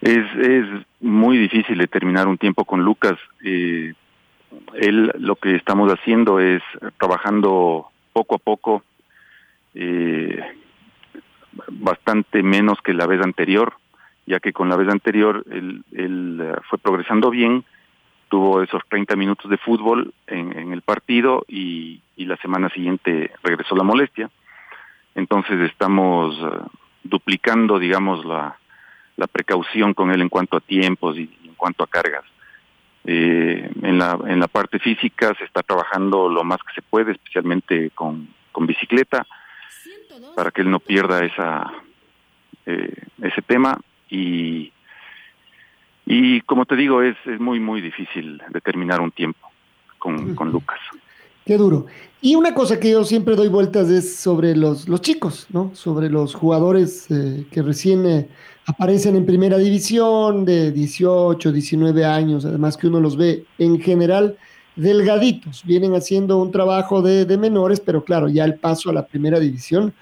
Es, 0.00 0.24
es 0.40 0.66
muy 1.00 1.38
difícil 1.38 1.78
determinar 1.78 2.28
un 2.28 2.38
tiempo 2.38 2.64
con 2.64 2.84
Lucas. 2.84 3.18
Eh, 3.44 3.94
él 4.74 5.12
lo 5.18 5.36
que 5.36 5.56
estamos 5.56 5.90
haciendo 5.92 6.40
es 6.40 6.62
trabajando 6.98 7.88
poco 8.12 8.36
a 8.36 8.38
poco, 8.38 8.84
eh, 9.74 10.40
bastante 11.68 12.42
menos 12.42 12.78
que 12.82 12.94
la 12.94 13.06
vez 13.06 13.20
anterior, 13.20 13.74
ya 14.26 14.40
que 14.40 14.52
con 14.52 14.68
la 14.68 14.76
vez 14.76 14.88
anterior 14.88 15.44
él, 15.50 15.84
él 15.92 16.40
uh, 16.40 16.60
fue 16.68 16.78
progresando 16.78 17.30
bien, 17.30 17.64
tuvo 18.28 18.62
esos 18.62 18.82
30 18.88 19.16
minutos 19.16 19.50
de 19.50 19.58
fútbol 19.58 20.12
en, 20.26 20.58
en 20.58 20.72
el 20.72 20.82
partido 20.82 21.44
y, 21.46 22.00
y, 22.16 22.24
la 22.24 22.36
semana 22.38 22.68
siguiente 22.70 23.30
regresó 23.42 23.76
la 23.76 23.84
molestia. 23.84 24.30
Entonces 25.14 25.60
estamos 25.60 26.40
uh, 26.40 26.68
duplicando, 27.02 27.78
digamos, 27.78 28.24
la, 28.24 28.56
la 29.16 29.26
precaución 29.26 29.94
con 29.94 30.10
él 30.10 30.20
en 30.20 30.28
cuanto 30.28 30.56
a 30.56 30.60
tiempos 30.60 31.16
y 31.16 31.30
en 31.44 31.54
cuanto 31.54 31.84
a 31.84 31.86
cargas. 31.86 32.24
Eh, 33.06 33.70
en, 33.82 33.98
la, 33.98 34.18
en 34.26 34.40
la 34.40 34.48
parte 34.48 34.78
física 34.78 35.34
se 35.38 35.44
está 35.44 35.62
trabajando 35.62 36.28
lo 36.28 36.42
más 36.42 36.58
que 36.62 36.72
se 36.74 36.82
puede, 36.82 37.12
especialmente 37.12 37.90
con, 37.90 38.28
con 38.50 38.66
bicicleta, 38.66 39.26
para 40.34 40.50
que 40.50 40.62
él 40.62 40.70
no 40.70 40.80
pierda 40.80 41.22
esa 41.24 41.70
eh, 42.66 42.94
ese 43.20 43.42
tema 43.42 43.78
y 44.08 44.72
y 46.06 46.42
como 46.42 46.66
te 46.66 46.76
digo 46.76 47.02
es, 47.02 47.16
es 47.26 47.40
muy 47.40 47.60
muy 47.60 47.80
difícil 47.80 48.42
determinar 48.50 49.00
un 49.00 49.10
tiempo 49.10 49.48
con, 49.98 50.34
con 50.34 50.50
Lucas. 50.50 50.78
Qué 51.46 51.56
duro. 51.56 51.86
Y 52.22 52.36
una 52.36 52.54
cosa 52.54 52.80
que 52.80 52.90
yo 52.90 53.04
siempre 53.04 53.36
doy 53.36 53.48
vueltas 53.48 53.90
es 53.90 54.16
sobre 54.16 54.56
los, 54.56 54.88
los 54.88 55.02
chicos, 55.02 55.46
¿no? 55.50 55.74
Sobre 55.74 56.08
los 56.08 56.34
jugadores 56.34 57.10
eh, 57.10 57.46
que 57.50 57.60
recién 57.60 58.06
eh, 58.06 58.28
aparecen 58.66 59.14
en 59.16 59.26
primera 59.26 59.58
división 59.58 60.46
de 60.46 60.72
18, 60.72 61.52
19 61.52 62.04
años, 62.04 62.46
además 62.46 62.78
que 62.78 62.86
uno 62.86 62.98
los 63.00 63.18
ve 63.18 63.44
en 63.58 63.78
general 63.78 64.38
delgaditos, 64.74 65.64
vienen 65.64 65.94
haciendo 65.94 66.38
un 66.38 66.50
trabajo 66.50 67.02
de, 67.02 67.26
de 67.26 67.36
menores, 67.36 67.78
pero 67.78 68.02
claro, 68.04 68.28
ya 68.28 68.44
el 68.44 68.54
paso 68.54 68.88
a 68.88 68.94
la 68.94 69.06
primera 69.06 69.38
división 69.38 69.92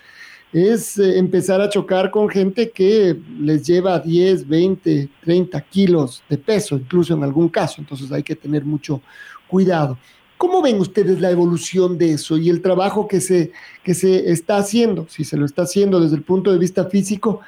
es 0.53 0.99
eh, 0.99 1.19
empezar 1.19 1.61
a 1.61 1.69
chocar 1.69 2.11
con 2.11 2.29
gente 2.29 2.71
que 2.71 3.17
les 3.41 3.67
lleva 3.67 3.99
10, 3.99 4.47
20, 4.47 5.09
30 5.25 5.61
kilos 5.63 6.23
de 6.29 6.39
peso, 6.39 6.77
incluso 6.77 7.15
en 7.15 7.23
algún 7.25 7.49
caso, 7.49 7.77
entonces 7.79 8.13
hay 8.13 8.23
que 8.23 8.37
tener 8.37 8.65
mucho 8.65 9.01
cuidado. 9.49 9.99
¿Cómo 10.37 10.61
ven 10.61 10.81
ustedes 10.81 11.21
la 11.21 11.31
evolución 11.31 11.97
de 11.99 12.13
eso 12.13 12.37
y 12.37 12.51
el 12.51 12.61
trabajo 12.61 13.07
que 13.07 13.21
se, 13.21 13.53
que 13.85 13.95
se 13.95 14.31
está 14.31 14.57
haciendo, 14.57 15.07
si 15.09 15.25
se 15.25 15.37
lo 15.37 15.47
está 15.47 15.63
haciendo 15.63 16.01
desde 16.01 16.17
el 16.17 16.23
punto 16.23 16.53
de 16.53 16.59
vista 16.59 16.87
físico, 16.87 17.41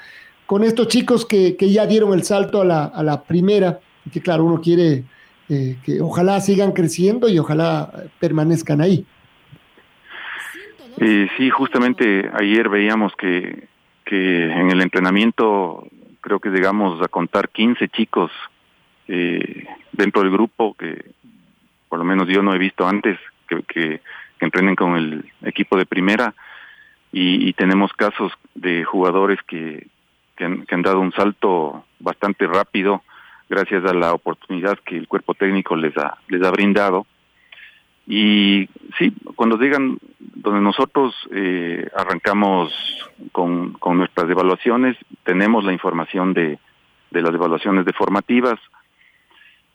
con 0.46 0.62
estos 0.62 0.88
chicos 0.88 1.26
que, 1.26 1.56
que 1.56 1.70
ya 1.70 1.86
dieron 1.86 2.14
el 2.14 2.22
salto 2.22 2.60
a 2.60 2.64
la, 2.64 2.84
a 2.84 3.02
la 3.02 3.24
primera, 3.24 3.80
que 4.12 4.20
claro, 4.20 4.44
uno 4.44 4.60
quiere 4.60 5.04
eh, 5.48 5.76
que 5.84 6.00
ojalá 6.00 6.40
sigan 6.40 6.72
creciendo 6.72 7.28
y 7.28 7.38
ojalá 7.38 8.08
permanezcan 8.20 8.80
ahí? 8.80 9.04
Eh, 10.98 11.28
sí, 11.36 11.50
justamente 11.50 12.30
ayer 12.32 12.68
veíamos 12.68 13.14
que, 13.16 13.68
que 14.04 14.44
en 14.44 14.70
el 14.70 14.80
entrenamiento 14.80 15.86
creo 16.20 16.40
que 16.40 16.50
llegamos 16.50 17.02
a 17.02 17.08
contar 17.08 17.48
15 17.48 17.88
chicos 17.88 18.30
eh, 19.08 19.66
dentro 19.92 20.22
del 20.22 20.30
grupo 20.30 20.74
que 20.74 21.12
por 21.88 21.98
lo 21.98 22.04
menos 22.04 22.28
yo 22.28 22.42
no 22.42 22.54
he 22.54 22.58
visto 22.58 22.86
antes 22.86 23.18
que, 23.48 23.62
que, 23.62 24.00
entrenen 24.40 24.76
con 24.76 24.96
el 24.96 25.24
equipo 25.42 25.78
de 25.78 25.86
primera 25.86 26.34
y, 27.12 27.48
y 27.48 27.52
tenemos 27.54 27.92
casos 27.94 28.30
de 28.54 28.84
jugadores 28.84 29.38
que, 29.46 29.86
que 30.36 30.44
han, 30.44 30.66
que 30.66 30.74
han 30.74 30.82
dado 30.82 31.00
un 31.00 31.12
salto 31.12 31.84
bastante 31.98 32.46
rápido 32.46 33.02
gracias 33.48 33.84
a 33.84 33.94
la 33.94 34.12
oportunidad 34.12 34.78
que 34.84 34.96
el 34.96 35.08
cuerpo 35.08 35.34
técnico 35.34 35.76
les 35.76 35.96
ha, 35.96 36.18
les 36.28 36.42
ha 36.42 36.50
brindado. 36.50 37.06
Y 38.06 38.68
sí, 38.98 39.14
cuando 39.34 39.56
llegan 39.56 39.98
donde 40.18 40.60
nosotros 40.60 41.14
eh, 41.32 41.88
arrancamos 41.96 42.72
con, 43.32 43.72
con 43.74 43.96
nuestras 43.96 44.28
evaluaciones, 44.30 44.96
tenemos 45.22 45.64
la 45.64 45.72
información 45.72 46.34
de, 46.34 46.58
de 47.10 47.22
las 47.22 47.32
evaluaciones 47.32 47.86
de 47.86 47.92
formativas, 47.92 48.60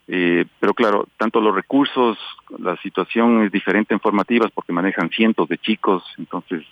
eh, 0.06 0.44
pero 0.58 0.74
claro, 0.74 1.08
tanto 1.16 1.40
los 1.40 1.54
recursos, 1.54 2.18
la 2.58 2.76
situación 2.78 3.44
es 3.44 3.52
diferente 3.52 3.94
en 3.94 4.00
formativas 4.00 4.50
porque 4.52 4.72
manejan 4.72 5.10
cientos 5.10 5.48
de 5.48 5.58
chicos, 5.58 6.02
entonces 6.18 6.64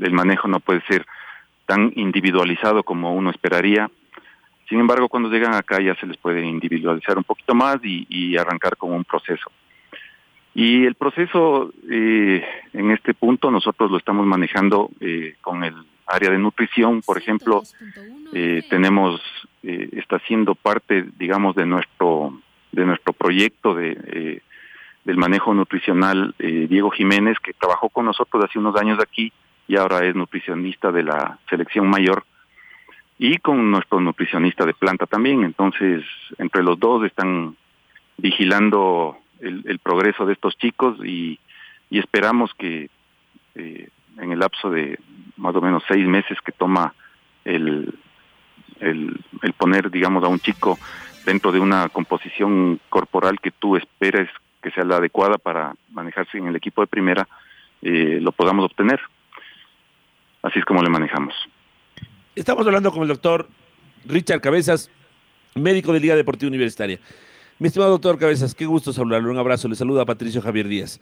el 0.00 0.12
manejo 0.12 0.48
no 0.48 0.60
puede 0.60 0.82
ser 0.82 1.06
tan 1.66 1.92
individualizado 1.96 2.82
como 2.82 3.14
uno 3.14 3.30
esperaría. 3.30 3.90
Sin 4.68 4.80
embargo, 4.80 5.08
cuando 5.08 5.28
llegan 5.28 5.54
acá 5.54 5.80
ya 5.80 5.94
se 5.96 6.06
les 6.06 6.16
puede 6.16 6.44
individualizar 6.44 7.18
un 7.18 7.24
poquito 7.24 7.54
más 7.54 7.78
y, 7.82 8.06
y 8.08 8.36
arrancar 8.36 8.76
con 8.76 8.92
un 8.92 9.04
proceso. 9.04 9.50
Y 10.54 10.84
el 10.84 10.94
proceso 10.94 11.72
eh, 11.90 12.44
en 12.72 12.90
este 12.90 13.14
punto 13.14 13.50
nosotros 13.50 13.90
lo 13.90 13.96
estamos 13.96 14.26
manejando 14.26 14.90
eh, 15.00 15.36
con 15.40 15.64
el 15.64 15.74
área 16.06 16.30
de 16.30 16.38
nutrición, 16.38 17.00
por 17.00 17.16
ejemplo, 17.16 17.62
eh, 18.34 18.62
tenemos 18.68 19.20
eh, 19.62 19.88
está 19.92 20.18
siendo 20.20 20.54
parte, 20.54 21.06
digamos, 21.18 21.54
de 21.54 21.66
nuestro 21.66 22.38
de 22.70 22.84
nuestro 22.84 23.12
proyecto 23.12 23.74
de 23.74 23.98
eh, 24.06 24.40
del 25.04 25.16
manejo 25.16 25.54
nutricional 25.54 26.34
eh, 26.38 26.66
Diego 26.68 26.90
Jiménez 26.90 27.38
que 27.42 27.54
trabajó 27.54 27.88
con 27.88 28.04
nosotros 28.04 28.44
hace 28.44 28.58
unos 28.58 28.76
años 28.76 28.98
aquí 29.00 29.32
y 29.66 29.76
ahora 29.76 30.06
es 30.06 30.14
nutricionista 30.14 30.92
de 30.92 31.02
la 31.02 31.38
selección 31.48 31.88
mayor 31.88 32.24
y 33.18 33.38
con 33.38 33.70
nuestro 33.70 34.00
nutricionista 34.00 34.66
de 34.66 34.74
planta 34.74 35.06
también. 35.06 35.44
Entonces, 35.44 36.04
entre 36.38 36.62
los 36.62 36.78
dos 36.78 37.04
están 37.04 37.56
vigilando 38.16 39.16
el, 39.42 39.62
el, 39.66 39.78
progreso 39.78 40.24
de 40.24 40.32
estos 40.32 40.56
chicos 40.56 40.98
y, 41.04 41.38
y 41.90 41.98
esperamos 41.98 42.50
que 42.56 42.88
eh, 43.54 43.88
en 44.18 44.32
el 44.32 44.38
lapso 44.38 44.70
de 44.70 44.98
más 45.36 45.54
o 45.54 45.60
menos 45.60 45.82
seis 45.88 46.06
meses 46.06 46.38
que 46.44 46.52
toma 46.52 46.94
el, 47.44 47.94
el, 48.80 49.20
el, 49.42 49.52
poner, 49.54 49.90
digamos, 49.90 50.24
a 50.24 50.28
un 50.28 50.38
chico 50.38 50.78
dentro 51.26 51.52
de 51.52 51.60
una 51.60 51.88
composición 51.88 52.80
corporal 52.88 53.40
que 53.40 53.50
tú 53.50 53.76
esperes 53.76 54.28
que 54.62 54.70
sea 54.70 54.84
la 54.84 54.96
adecuada 54.96 55.38
para 55.38 55.74
manejarse 55.90 56.38
en 56.38 56.46
el 56.46 56.56
equipo 56.56 56.80
de 56.80 56.86
primera, 56.86 57.28
eh, 57.82 58.18
lo 58.20 58.32
podamos 58.32 58.64
obtener. 58.64 59.00
Así 60.42 60.58
es 60.58 60.64
como 60.64 60.82
le 60.82 60.88
manejamos. 60.88 61.34
Estamos 62.34 62.66
hablando 62.66 62.92
con 62.92 63.02
el 63.02 63.08
doctor 63.08 63.48
Richard 64.06 64.40
Cabezas, 64.40 64.90
médico 65.54 65.92
de 65.92 66.00
Liga 66.00 66.16
Deportiva 66.16 66.48
Universitaria. 66.48 66.98
Mi 67.58 67.68
estimado 67.68 67.92
doctor 67.92 68.18
Cabezas, 68.18 68.54
qué 68.54 68.66
gusto 68.66 68.92
saludarlo. 68.92 69.30
Un 69.30 69.38
abrazo. 69.38 69.68
Le 69.68 69.76
saluda 69.76 70.02
a 70.02 70.06
Patricio 70.06 70.42
Javier 70.42 70.66
Díaz. 70.66 70.98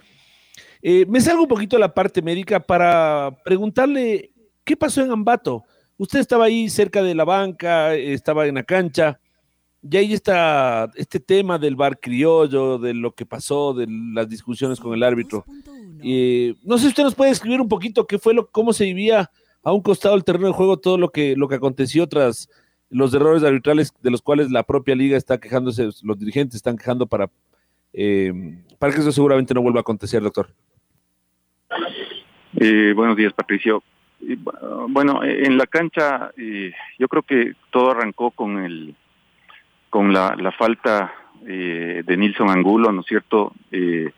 Eh, 0.83 1.07
me 1.09 1.21
salgo 1.21 1.43
un 1.43 1.49
poquito 1.49 1.77
de 1.77 1.81
la 1.81 1.95
parte 1.95 2.23
médica 2.23 2.61
para 2.61 3.37
preguntarle 3.45 4.33
qué 4.65 4.77
pasó 4.77 5.03
en 5.03 5.11
Ambato. 5.11 5.65
Usted 5.97 6.21
estaba 6.21 6.47
ahí 6.47 6.69
cerca 6.71 7.03
de 7.03 7.15
la 7.15 7.25
banca, 7.25 7.95
estaba 7.95 8.47
en 8.47 8.55
la 8.55 8.63
cancha, 8.63 9.21
y 9.83 9.97
ahí 9.97 10.13
está 10.13 10.91
este 10.95 11.21
tema 11.21 11.59
del 11.59 11.77
bar 11.77 11.99
criollo, 11.99 12.79
de 12.79 12.95
lo 12.95 13.15
que 13.15 13.27
pasó, 13.27 13.73
de 13.73 13.87
las 13.89 14.29
discusiones 14.29 14.81
con 14.81 14.95
el 14.95 15.03
árbitro. 15.03 15.45
Eh, 16.03 16.55
no 16.63 16.77
sé 16.77 16.83
si 16.83 16.89
usted 16.89 17.03
nos 17.05 17.15
puede 17.15 17.31
escribir 17.31 17.61
un 17.61 17.69
poquito 17.69 18.07
qué 18.07 18.19
fue 18.19 18.35
lo, 18.35 18.51
cómo 18.51 18.73
se 18.73 18.85
vivía 18.85 19.31
a 19.63 19.73
un 19.73 19.83
costado 19.83 20.15
del 20.15 20.25
terreno 20.25 20.49
de 20.49 20.53
juego 20.55 20.79
todo 20.79 20.99
lo 20.99 21.11
que, 21.11 21.37
lo 21.37 21.49
que 21.49 21.55
aconteció 21.57 22.07
tras 22.09 22.49
los 22.91 23.15
errores 23.15 23.43
arbitrales 23.43 23.95
de 24.03 24.11
los 24.11 24.21
cuales 24.21 24.51
la 24.51 24.63
propia 24.65 24.95
liga 24.95 25.17
está 25.17 25.39
quejándose, 25.39 25.89
los 26.03 26.19
dirigentes 26.19 26.57
están 26.57 26.77
quejando 26.77 27.07
para, 27.07 27.31
eh, 27.93 28.33
para 28.79 28.93
que 28.93 29.01
eso 29.01 29.13
seguramente 29.13 29.55
no 29.55 29.63
vuelva 29.63 29.81
a 29.81 29.83
acontecer, 29.83 30.23
doctor. 30.23 30.49
Eh, 32.59 32.93
buenos 32.95 33.17
días, 33.17 33.33
Patricio. 33.33 33.83
Bueno, 34.89 35.23
en 35.25 35.57
la 35.57 35.67
cancha 35.67 36.31
eh, 36.37 36.73
yo 36.99 37.09
creo 37.09 37.23
que 37.23 37.55
todo 37.71 37.93
arrancó 37.93 38.33
con 38.33 38.59
el 38.59 38.95
con 39.89 40.13
la, 40.13 40.37
la 40.37 40.53
falta 40.53 41.13
eh, 41.47 42.03
de 42.07 42.17
Nilson 42.17 42.51
Angulo, 42.51 42.93
¿no 42.93 43.01
es 43.01 43.07
cierto? 43.07 43.53
Eh, 43.73 44.13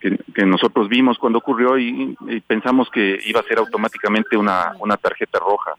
que, 0.00 0.18
que, 0.34 0.46
nosotros 0.46 0.88
vimos 0.88 1.18
cuando 1.18 1.38
ocurrió 1.38 1.78
y, 1.78 2.16
y, 2.28 2.40
pensamos 2.40 2.88
que 2.90 3.18
iba 3.26 3.40
a 3.40 3.44
ser 3.44 3.58
automáticamente 3.58 4.36
una, 4.36 4.72
una 4.78 4.96
tarjeta 4.96 5.38
roja. 5.38 5.72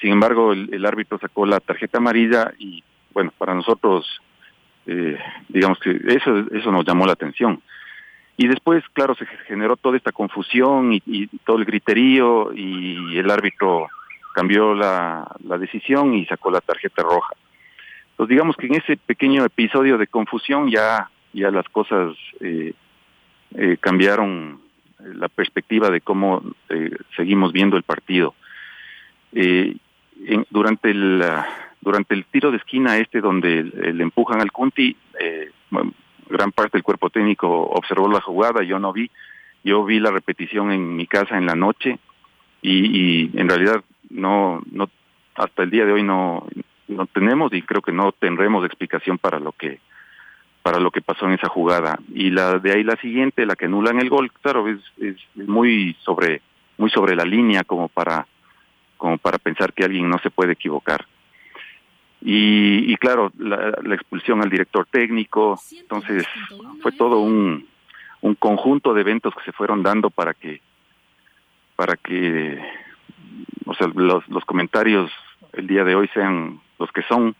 Sin 0.00 0.12
embargo, 0.12 0.52
el, 0.52 0.86
árbitro 0.86 1.18
sacó 1.18 1.44
la 1.46 1.60
tarjeta 1.60 1.98
amarilla 1.98 2.52
y, 2.58 2.82
bueno, 3.12 3.32
para 3.36 3.54
nosotros, 3.54 4.06
eh, 4.86 5.18
digamos 5.48 5.78
que 5.78 6.00
eso, 6.08 6.38
eso 6.52 6.72
nos 6.72 6.84
llamó 6.84 7.06
la 7.06 7.12
atención. 7.12 7.60
Y 8.36 8.46
después, 8.48 8.82
claro, 8.94 9.14
se 9.14 9.26
generó 9.46 9.76
toda 9.76 9.98
esta 9.98 10.12
confusión 10.12 10.94
y, 10.94 11.02
y 11.04 11.26
todo 11.44 11.58
el 11.58 11.66
griterío 11.66 12.52
y 12.54 13.18
el 13.18 13.30
árbitro 13.30 13.88
cambió 14.32 14.74
la, 14.74 15.30
decisión 15.58 16.14
y 16.14 16.24
sacó 16.26 16.50
la 16.50 16.60
tarjeta 16.60 17.02
roja. 17.02 17.34
Entonces, 18.12 18.30
digamos 18.30 18.56
que 18.56 18.66
en 18.66 18.76
ese 18.76 18.96
pequeño 18.96 19.44
episodio 19.44 19.98
de 19.98 20.06
confusión 20.06 20.70
ya, 20.70 21.10
ya 21.32 21.50
las 21.50 21.68
cosas 21.68 22.16
eh, 22.40 22.72
eh, 23.54 23.76
cambiaron 23.80 24.60
la 24.98 25.28
perspectiva 25.28 25.90
de 25.90 26.00
cómo 26.00 26.42
eh, 26.68 26.90
seguimos 27.16 27.52
viendo 27.52 27.76
el 27.76 27.82
partido. 27.82 28.34
Eh, 29.32 29.76
en, 30.26 30.46
durante 30.50 30.90
el 30.90 31.22
durante 31.80 32.14
el 32.14 32.24
tiro 32.26 32.50
de 32.50 32.58
esquina 32.58 32.98
este 32.98 33.20
donde 33.20 33.62
le 33.62 34.02
empujan 34.02 34.40
al 34.40 34.52
Cunti, 34.52 34.94
eh, 35.18 35.50
gran 36.28 36.52
parte 36.52 36.76
del 36.76 36.82
cuerpo 36.82 37.08
técnico 37.08 37.48
observó 37.48 38.08
la 38.08 38.20
jugada, 38.20 38.62
yo 38.62 38.78
no 38.78 38.92
vi, 38.92 39.10
yo 39.64 39.84
vi 39.84 39.98
la 39.98 40.10
repetición 40.10 40.72
en 40.72 40.94
mi 40.94 41.06
casa 41.06 41.38
en 41.38 41.46
la 41.46 41.54
noche 41.54 41.98
y, 42.60 43.28
y 43.28 43.30
en 43.34 43.48
realidad 43.48 43.82
no 44.10 44.60
no 44.70 44.90
hasta 45.36 45.62
el 45.62 45.70
día 45.70 45.86
de 45.86 45.92
hoy 45.92 46.02
no 46.02 46.46
no 46.88 47.06
tenemos 47.06 47.52
y 47.54 47.62
creo 47.62 47.80
que 47.80 47.92
no 47.92 48.12
tendremos 48.12 48.64
explicación 48.64 49.16
para 49.16 49.38
lo 49.38 49.52
que 49.52 49.80
para 50.62 50.78
lo 50.78 50.90
que 50.90 51.00
pasó 51.00 51.26
en 51.26 51.32
esa 51.32 51.48
jugada. 51.48 51.98
Y 52.12 52.30
la 52.30 52.58
de 52.58 52.72
ahí 52.72 52.84
la 52.84 52.96
siguiente 52.96 53.46
la 53.46 53.56
que 53.56 53.64
anulan 53.64 53.98
el 53.98 54.10
gol 54.10 54.30
claro 54.42 54.68
es, 54.68 54.78
es 54.98 55.16
muy 55.34 55.96
sobre 56.00 56.42
muy 56.76 56.90
sobre 56.90 57.16
la 57.16 57.24
línea 57.24 57.64
como 57.64 57.88
para 57.88 58.26
como 59.00 59.18
para 59.18 59.38
pensar 59.38 59.72
que 59.72 59.84
alguien 59.84 60.08
no 60.08 60.18
se 60.18 60.30
puede 60.30 60.52
equivocar. 60.52 61.06
Y, 62.22 62.92
y 62.92 62.96
claro 62.96 63.32
la, 63.38 63.78
la 63.82 63.94
expulsión 63.94 64.42
al 64.42 64.50
director 64.50 64.86
técnico 64.90 65.58
entonces 65.72 66.26
fue 66.82 66.92
todo 66.92 67.20
un 67.20 67.66
un 68.20 68.34
conjunto 68.34 68.92
de 68.92 69.00
eventos 69.00 69.34
que 69.34 69.44
se 69.44 69.52
fueron 69.52 69.82
dando 69.82 70.10
para 70.10 70.34
que 70.34 70.60
para 71.76 71.96
que 71.96 72.60
o 73.64 73.74
sea 73.74 73.86
los 73.94 74.28
los 74.28 74.44
comentarios 74.44 75.10
el 75.54 75.66
día 75.66 75.82
de 75.84 75.94
hoy 75.94 76.08
sean 76.12 76.60
los 76.78 76.90
que 76.92 77.02
son. 77.02 77.34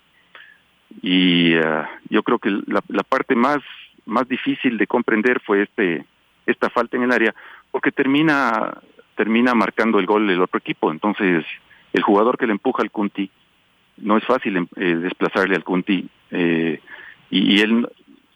Y 1.02 1.56
uh, 1.56 1.84
yo 2.08 2.22
creo 2.22 2.38
que 2.38 2.50
la, 2.50 2.82
la 2.88 3.02
parte 3.02 3.34
más 3.34 3.58
más 4.06 4.26
difícil 4.28 4.78
de 4.78 4.86
comprender 4.86 5.40
fue 5.40 5.62
este 5.62 6.06
esta 6.46 6.70
falta 6.70 6.96
en 6.96 7.04
el 7.04 7.12
área 7.12 7.34
porque 7.70 7.92
termina 7.92 8.78
termina 9.20 9.52
marcando 9.52 9.98
el 9.98 10.06
gol 10.06 10.26
del 10.26 10.40
otro 10.40 10.56
equipo 10.56 10.90
entonces 10.90 11.44
el 11.92 12.02
jugador 12.02 12.38
que 12.38 12.46
le 12.46 12.52
empuja 12.52 12.82
al 12.82 12.90
Cunti 12.90 13.30
no 13.98 14.16
es 14.16 14.24
fácil 14.24 14.66
eh, 14.76 14.94
desplazarle 14.94 15.56
al 15.56 15.62
Cunti 15.62 16.08
eh, 16.30 16.80
y, 17.28 17.56
y, 17.56 17.60
él 17.60 17.86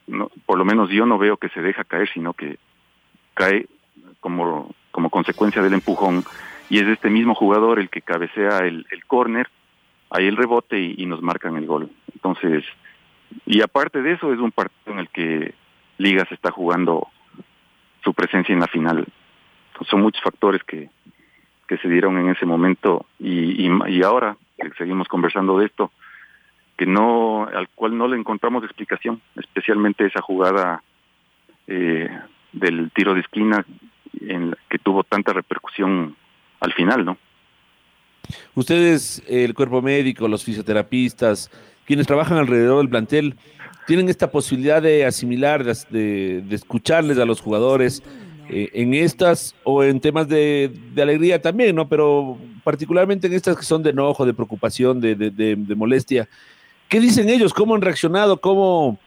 no, 0.06 0.30
por 0.44 0.58
lo 0.58 0.66
menos 0.66 0.90
yo 0.90 1.06
no 1.06 1.16
veo 1.16 1.38
que 1.38 1.48
se 1.48 1.62
deja 1.62 1.84
caer 1.84 2.10
sino 2.12 2.34
que 2.34 2.58
cae 3.32 3.66
como 4.20 4.74
como 4.90 5.08
consecuencia 5.08 5.62
del 5.62 5.72
empujón 5.72 6.22
y 6.68 6.80
es 6.80 6.86
este 6.86 7.08
mismo 7.08 7.34
jugador 7.34 7.78
el 7.78 7.88
que 7.88 8.02
cabecea 8.02 8.58
el, 8.58 8.86
el 8.90 9.06
córner 9.06 9.48
ahí 10.10 10.26
el 10.26 10.36
rebote 10.36 10.78
y, 10.78 10.96
y, 10.98 11.06
nos 11.06 11.22
marcan 11.22 11.56
el 11.56 11.66
gol. 11.66 11.90
Entonces, 12.12 12.62
y 13.46 13.62
aparte 13.62 14.02
de 14.02 14.12
eso, 14.12 14.32
es 14.34 14.38
un 14.38 14.52
partido 14.52 14.92
en 14.92 14.98
el 14.98 15.08
que 15.08 15.54
Liga 15.98 16.24
se 16.26 16.34
está 16.34 16.50
jugando 16.50 17.08
su 18.04 18.14
presencia 18.14 18.52
en 18.52 18.60
la 18.60 18.66
final. 18.66 19.06
Entonces, 19.74 19.90
son 19.90 20.02
muchos 20.02 20.22
factores 20.22 20.62
que, 20.62 20.88
que 21.66 21.78
se 21.78 21.88
dieron 21.88 22.16
en 22.18 22.30
ese 22.30 22.46
momento 22.46 23.06
y, 23.18 23.66
y, 23.66 24.02
ahora 24.02 24.36
que 24.56 24.70
seguimos 24.78 25.08
conversando 25.08 25.58
de 25.58 25.66
esto, 25.66 25.90
que 26.76 26.86
no, 26.86 27.48
al 27.48 27.68
cual 27.70 27.98
no 27.98 28.06
le 28.06 28.16
encontramos 28.16 28.62
explicación, 28.62 29.20
especialmente 29.34 30.06
esa 30.06 30.22
jugada 30.22 30.84
eh, 31.66 32.08
del 32.52 32.92
tiro 32.92 33.14
de 33.14 33.20
esquina 33.20 33.66
en 34.20 34.54
que 34.70 34.78
tuvo 34.78 35.02
tanta 35.02 35.32
repercusión 35.32 36.14
al 36.60 36.72
final, 36.72 37.04
¿no? 37.04 37.18
Ustedes, 38.54 39.24
el 39.28 39.54
cuerpo 39.54 39.82
médico, 39.82 40.28
los 40.28 40.44
fisioterapistas, 40.44 41.50
quienes 41.84 42.06
trabajan 42.06 42.38
alrededor 42.38 42.78
del 42.78 42.88
plantel, 42.88 43.34
tienen 43.88 44.08
esta 44.08 44.30
posibilidad 44.30 44.80
de 44.80 45.04
asimilar, 45.04 45.64
de, 45.64 46.42
de 46.42 46.54
escucharles 46.54 47.18
a 47.18 47.24
los 47.24 47.40
jugadores 47.40 48.04
eh, 48.48 48.70
en 48.72 48.94
estas 48.94 49.54
o 49.64 49.82
en 49.82 50.00
temas 50.00 50.28
de, 50.28 50.72
alegría 50.96 51.40
también, 51.40 51.76
¿no? 51.76 51.88
Pero 51.88 52.38
particularmente 52.62 53.26
en 53.26 53.32
estas 53.32 53.56
que 53.56 53.64
son 53.64 53.82
de 53.82 53.90
enojo, 53.90 54.24
de 54.26 54.34
preocupación, 54.34 55.00
de, 55.00 55.74
molestia. 55.76 56.28
¿Qué 56.88 57.00
dicen 57.00 57.28
ellos? 57.28 57.52
¿Cómo 57.54 57.74
han 57.74 57.82
reaccionado? 57.82 58.40
¿Cómo, 58.40 58.98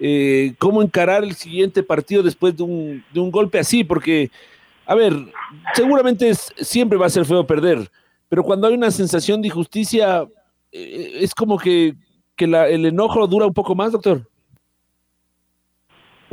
eh, 0.00 0.54
cómo 0.58 0.82
encarar 0.82 1.24
el 1.24 1.34
siguiente 1.34 1.82
partido 1.82 2.22
después 2.22 2.56
de 2.56 2.62
un, 2.62 3.30
golpe 3.30 3.58
así? 3.58 3.84
Porque, 3.84 4.30
a 4.86 4.94
ver, 4.94 5.14
seguramente 5.74 6.28
es, 6.28 6.52
siempre 6.58 6.98
va 6.98 7.06
a 7.06 7.10
ser 7.10 7.24
feo 7.24 7.46
perder 7.46 7.90
pero 8.32 8.44
cuando 8.44 8.66
hay 8.66 8.72
una 8.72 8.90
sensación 8.90 9.42
de 9.42 9.48
injusticia, 9.48 10.26
eh, 10.72 11.18
es 11.20 11.34
como 11.34 11.58
que, 11.58 11.94
el 12.38 12.86
enojo 12.86 13.26
dura 13.26 13.44
un 13.44 13.52
poco 13.52 13.74
más, 13.74 13.92
doctor. 13.92 14.26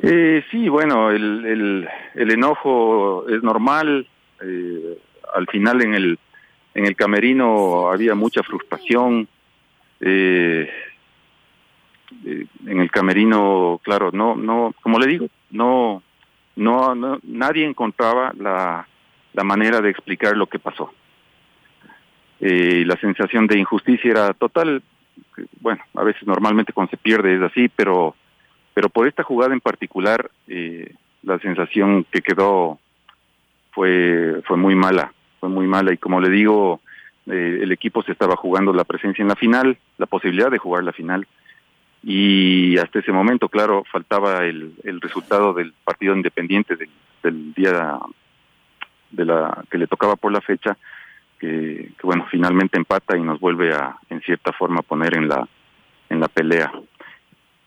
Eh, 0.02 0.44
sí, 0.52 0.70
bueno, 0.70 1.12
el, 1.12 1.88
el, 2.16 2.32
enojo 2.32 3.28
es 3.28 3.44
normal. 3.44 4.08
Eh, 4.42 4.98
al 5.34 5.48
final 5.48 5.82
en 5.82 5.94
el, 5.94 6.20
en 6.74 6.86
el 6.86 6.96
camerino 6.96 7.90
había 7.90 8.16
mucha 8.16 8.44
frustración. 8.44 9.28
Eh, 10.00 10.70
eh, 12.26 12.46
en 12.66 12.80
el 12.80 12.90
camerino, 12.92 13.80
claro, 13.84 14.12
no, 14.12 14.36
no, 14.36 14.74
como 14.82 15.00
le 15.00 15.08
digo, 15.08 15.28
no, 15.52 16.02
no, 16.56 16.96
no 16.96 17.20
nadie 17.24 17.66
encontraba 17.66 18.34
la, 18.38 18.88
la 19.34 19.44
manera 19.44 19.82
de 19.82 19.90
explicar 19.90 20.36
lo 20.36 20.48
que 20.48 20.60
pasó 20.60 20.92
eh, 22.40 22.84
la 22.86 22.96
sensación 22.98 23.48
de 23.48 23.60
injusticia 23.60 24.12
era 24.12 24.34
total. 24.34 24.82
Bueno, 25.60 25.84
a 25.96 26.04
veces 26.04 26.26
normalmente 26.26 26.74
cuando 26.74 26.92
se 26.92 26.98
pierde 26.98 27.36
es 27.36 27.42
así, 27.42 27.70
pero 27.70 28.16
pero 28.80 28.88
por 28.88 29.10
esta 29.10 29.24
jugada 29.24 29.54
en 29.54 29.60
particular 29.60 30.32
eh, 30.48 30.94
la 31.24 31.38
sensación 31.40 32.06
que 32.10 32.22
quedó 32.22 32.80
fue 33.72 34.42
fue 34.46 34.56
muy 34.56 34.74
mala, 34.74 35.12
fue 35.42 35.50
muy 35.50 35.68
mala 35.68 35.92
y 35.92 35.98
como 35.98 36.22
le 36.22 36.30
digo 36.30 36.80
eh, 37.28 37.60
el 37.62 37.74
equipo 37.74 38.02
se 38.04 38.14
estaba 38.14 38.38
jugando 38.38 38.72
la 38.72 38.86
presencia 38.86 39.22
en 39.22 39.28
la 39.28 39.36
final, 39.36 39.78
la 39.98 40.06
posibilidad 40.06 40.50
de 40.50 40.60
jugar 40.60 40.86
la 40.86 40.94
final 40.94 41.28
y 42.04 42.78
hasta 42.78 43.00
ese 43.00 43.12
momento, 43.12 43.50
claro, 43.50 43.84
faltaba 43.92 44.46
el, 44.46 44.72
el 44.86 45.02
resultado 45.02 45.54
del 45.54 45.74
partido 45.84 46.16
independiente 46.16 46.78
del, 47.22 47.54
día 47.54 48.00
de 49.12 49.26
la 49.26 49.62
que 49.70 49.78
le 49.78 49.88
tocaba 49.88 50.16
por 50.16 50.32
la 50.32 50.40
fecha, 50.40 50.78
que, 51.38 51.92
que, 52.00 52.08
bueno, 52.08 52.26
finalmente 52.32 52.78
empata 52.78 53.18
y 53.18 53.24
nos 53.24 53.42
vuelve 53.42 53.74
a, 53.74 53.98
en 54.10 54.22
cierta 54.22 54.54
forma, 54.54 54.84
poner 54.84 55.18
en 55.18 55.28
la, 55.28 55.46
en 56.08 56.22
la 56.22 56.30
pelea. 56.30 56.72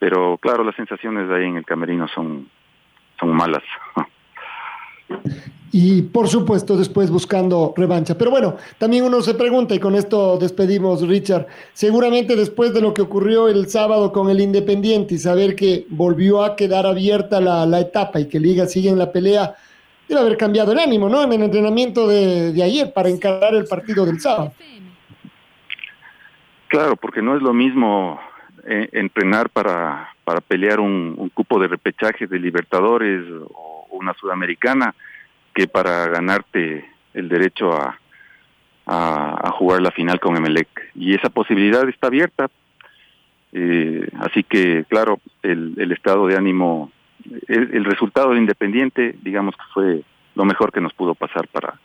Pero 0.02 0.36
claro, 0.38 0.64
las 0.64 0.74
sensaciones 0.74 1.28
de 1.28 1.36
ahí 1.36 1.44
en 1.44 1.58
el 1.58 1.64
camerino 1.64 2.08
son, 2.08 2.48
son 3.20 3.36
malas. 3.36 3.62
y 5.70 6.02
por 6.02 6.26
supuesto 6.26 6.76
después 6.76 7.08
buscando 7.08 7.72
revancha. 7.76 8.18
Pero 8.18 8.32
bueno, 8.32 8.56
también 8.78 9.04
uno 9.04 9.22
se 9.22 9.34
pregunta, 9.34 9.76
y 9.76 9.78
con 9.78 9.94
esto 9.94 10.38
despedimos, 10.38 11.06
Richard, 11.06 11.46
seguramente 11.72 12.34
después 12.34 12.74
de 12.74 12.80
lo 12.80 12.92
que 12.92 13.02
ocurrió 13.02 13.46
el 13.46 13.68
sábado 13.68 14.10
con 14.10 14.28
el 14.28 14.40
Independiente 14.40 15.14
y 15.14 15.18
saber 15.18 15.54
que 15.54 15.86
volvió 15.88 16.42
a 16.42 16.56
quedar 16.56 16.84
abierta 16.84 17.40
la, 17.40 17.64
la 17.64 17.78
etapa 17.78 18.18
y 18.18 18.28
que 18.28 18.40
Liga 18.40 18.66
sigue 18.66 18.88
en 18.88 18.98
la 18.98 19.12
pelea, 19.12 19.54
debe 20.08 20.20
haber 20.20 20.36
cambiado 20.36 20.72
el 20.72 20.80
ánimo, 20.80 21.08
¿no? 21.08 21.22
En 21.22 21.32
el 21.32 21.44
entrenamiento 21.44 22.08
de, 22.08 22.52
de 22.52 22.60
ayer 22.60 22.92
para 22.92 23.08
encarar 23.08 23.54
el 23.54 23.66
partido 23.66 24.04
del 24.04 24.18
sábado. 24.18 24.52
Claro, 26.66 26.96
porque 26.96 27.22
no 27.22 27.36
es 27.36 27.42
lo 27.42 27.52
mismo 27.52 28.18
eh, 28.64 28.88
entrenar 28.92 29.50
para, 29.50 30.14
para 30.24 30.40
pelear 30.40 30.80
un, 30.80 31.30
cupo 31.34 31.58
de 31.58 31.68
repechaje 31.68 32.26
de 32.26 32.38
Libertadores 32.38 33.24
o 33.54 33.86
una 33.90 34.14
Sudamericana 34.14 34.94
que 35.54 35.66
para 35.66 36.06
ganarte 36.06 36.88
el 37.14 37.28
derecho 37.28 37.72
a, 37.72 37.98
jugar 39.58 39.80
la 39.82 39.90
final 39.92 40.18
con 40.18 40.36
Emelec. 40.36 40.68
Y 40.94 41.14
esa 41.14 41.28
posibilidad 41.28 41.88
está 41.88 42.08
abierta. 42.08 42.50
Eh, 43.52 44.08
así 44.20 44.42
que, 44.42 44.84
claro, 44.88 45.20
el, 45.42 45.74
el 45.76 45.92
estado 45.92 46.26
de 46.26 46.36
ánimo, 46.36 46.90
el, 47.48 47.74
el, 47.74 47.84
resultado 47.84 48.30
de 48.30 48.38
Independiente, 48.38 49.14
digamos 49.22 49.54
que 49.56 49.62
fue 49.72 50.02
lo 50.34 50.44
mejor 50.44 50.72
que 50.72 50.80
nos 50.80 50.94
pudo 50.94 51.14
pasar 51.14 51.46
para, 51.48 51.78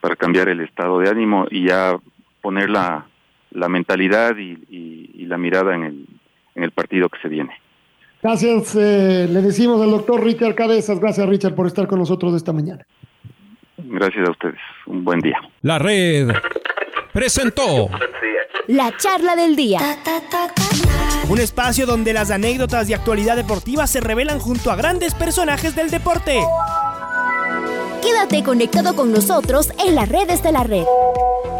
para 0.00 0.16
cambiar 0.16 0.48
el 0.48 0.60
estado 0.60 0.98
de 0.98 1.08
ánimo 1.08 1.46
y 1.50 1.68
ya 1.68 1.96
poner 2.42 2.70
la, 2.70 3.06
la 3.50 3.68
mentalidad 3.68 4.36
y, 4.36 4.52
y, 4.68 5.10
y 5.14 5.26
la 5.26 5.38
mirada 5.38 5.74
en 5.74 5.84
el, 5.84 6.06
en 6.54 6.64
el 6.64 6.70
partido 6.70 7.08
que 7.08 7.18
se 7.20 7.28
viene. 7.28 7.52
Gracias, 8.22 8.76
eh, 8.76 9.26
le 9.30 9.40
decimos 9.40 9.80
al 9.80 9.90
doctor 9.90 10.22
Richard 10.22 10.54
Cabezas. 10.54 11.00
Gracias, 11.00 11.26
Richard, 11.26 11.54
por 11.54 11.66
estar 11.66 11.86
con 11.86 11.98
nosotros 11.98 12.34
esta 12.34 12.52
mañana. 12.52 12.84
Gracias 13.78 14.28
a 14.28 14.30
ustedes. 14.30 14.60
Un 14.86 15.04
buen 15.04 15.20
día. 15.20 15.38
La 15.62 15.78
red 15.78 16.28
presentó 17.12 17.88
la 18.66 18.94
charla 18.96 19.36
del 19.36 19.56
día. 19.56 19.80
Un 21.30 21.38
espacio 21.38 21.86
donde 21.86 22.12
las 22.12 22.30
anécdotas 22.30 22.88
de 22.88 22.94
actualidad 22.94 23.36
deportiva 23.36 23.86
se 23.86 24.00
revelan 24.00 24.38
junto 24.38 24.70
a 24.70 24.76
grandes 24.76 25.14
personajes 25.14 25.74
del 25.74 25.90
deporte. 25.90 26.40
Quédate 28.02 28.42
conectado 28.42 28.94
con 28.94 29.12
nosotros 29.12 29.72
en 29.86 29.94
las 29.94 30.08
redes 30.08 30.42
de 30.42 30.52
la 30.52 30.64
red. 30.64 30.84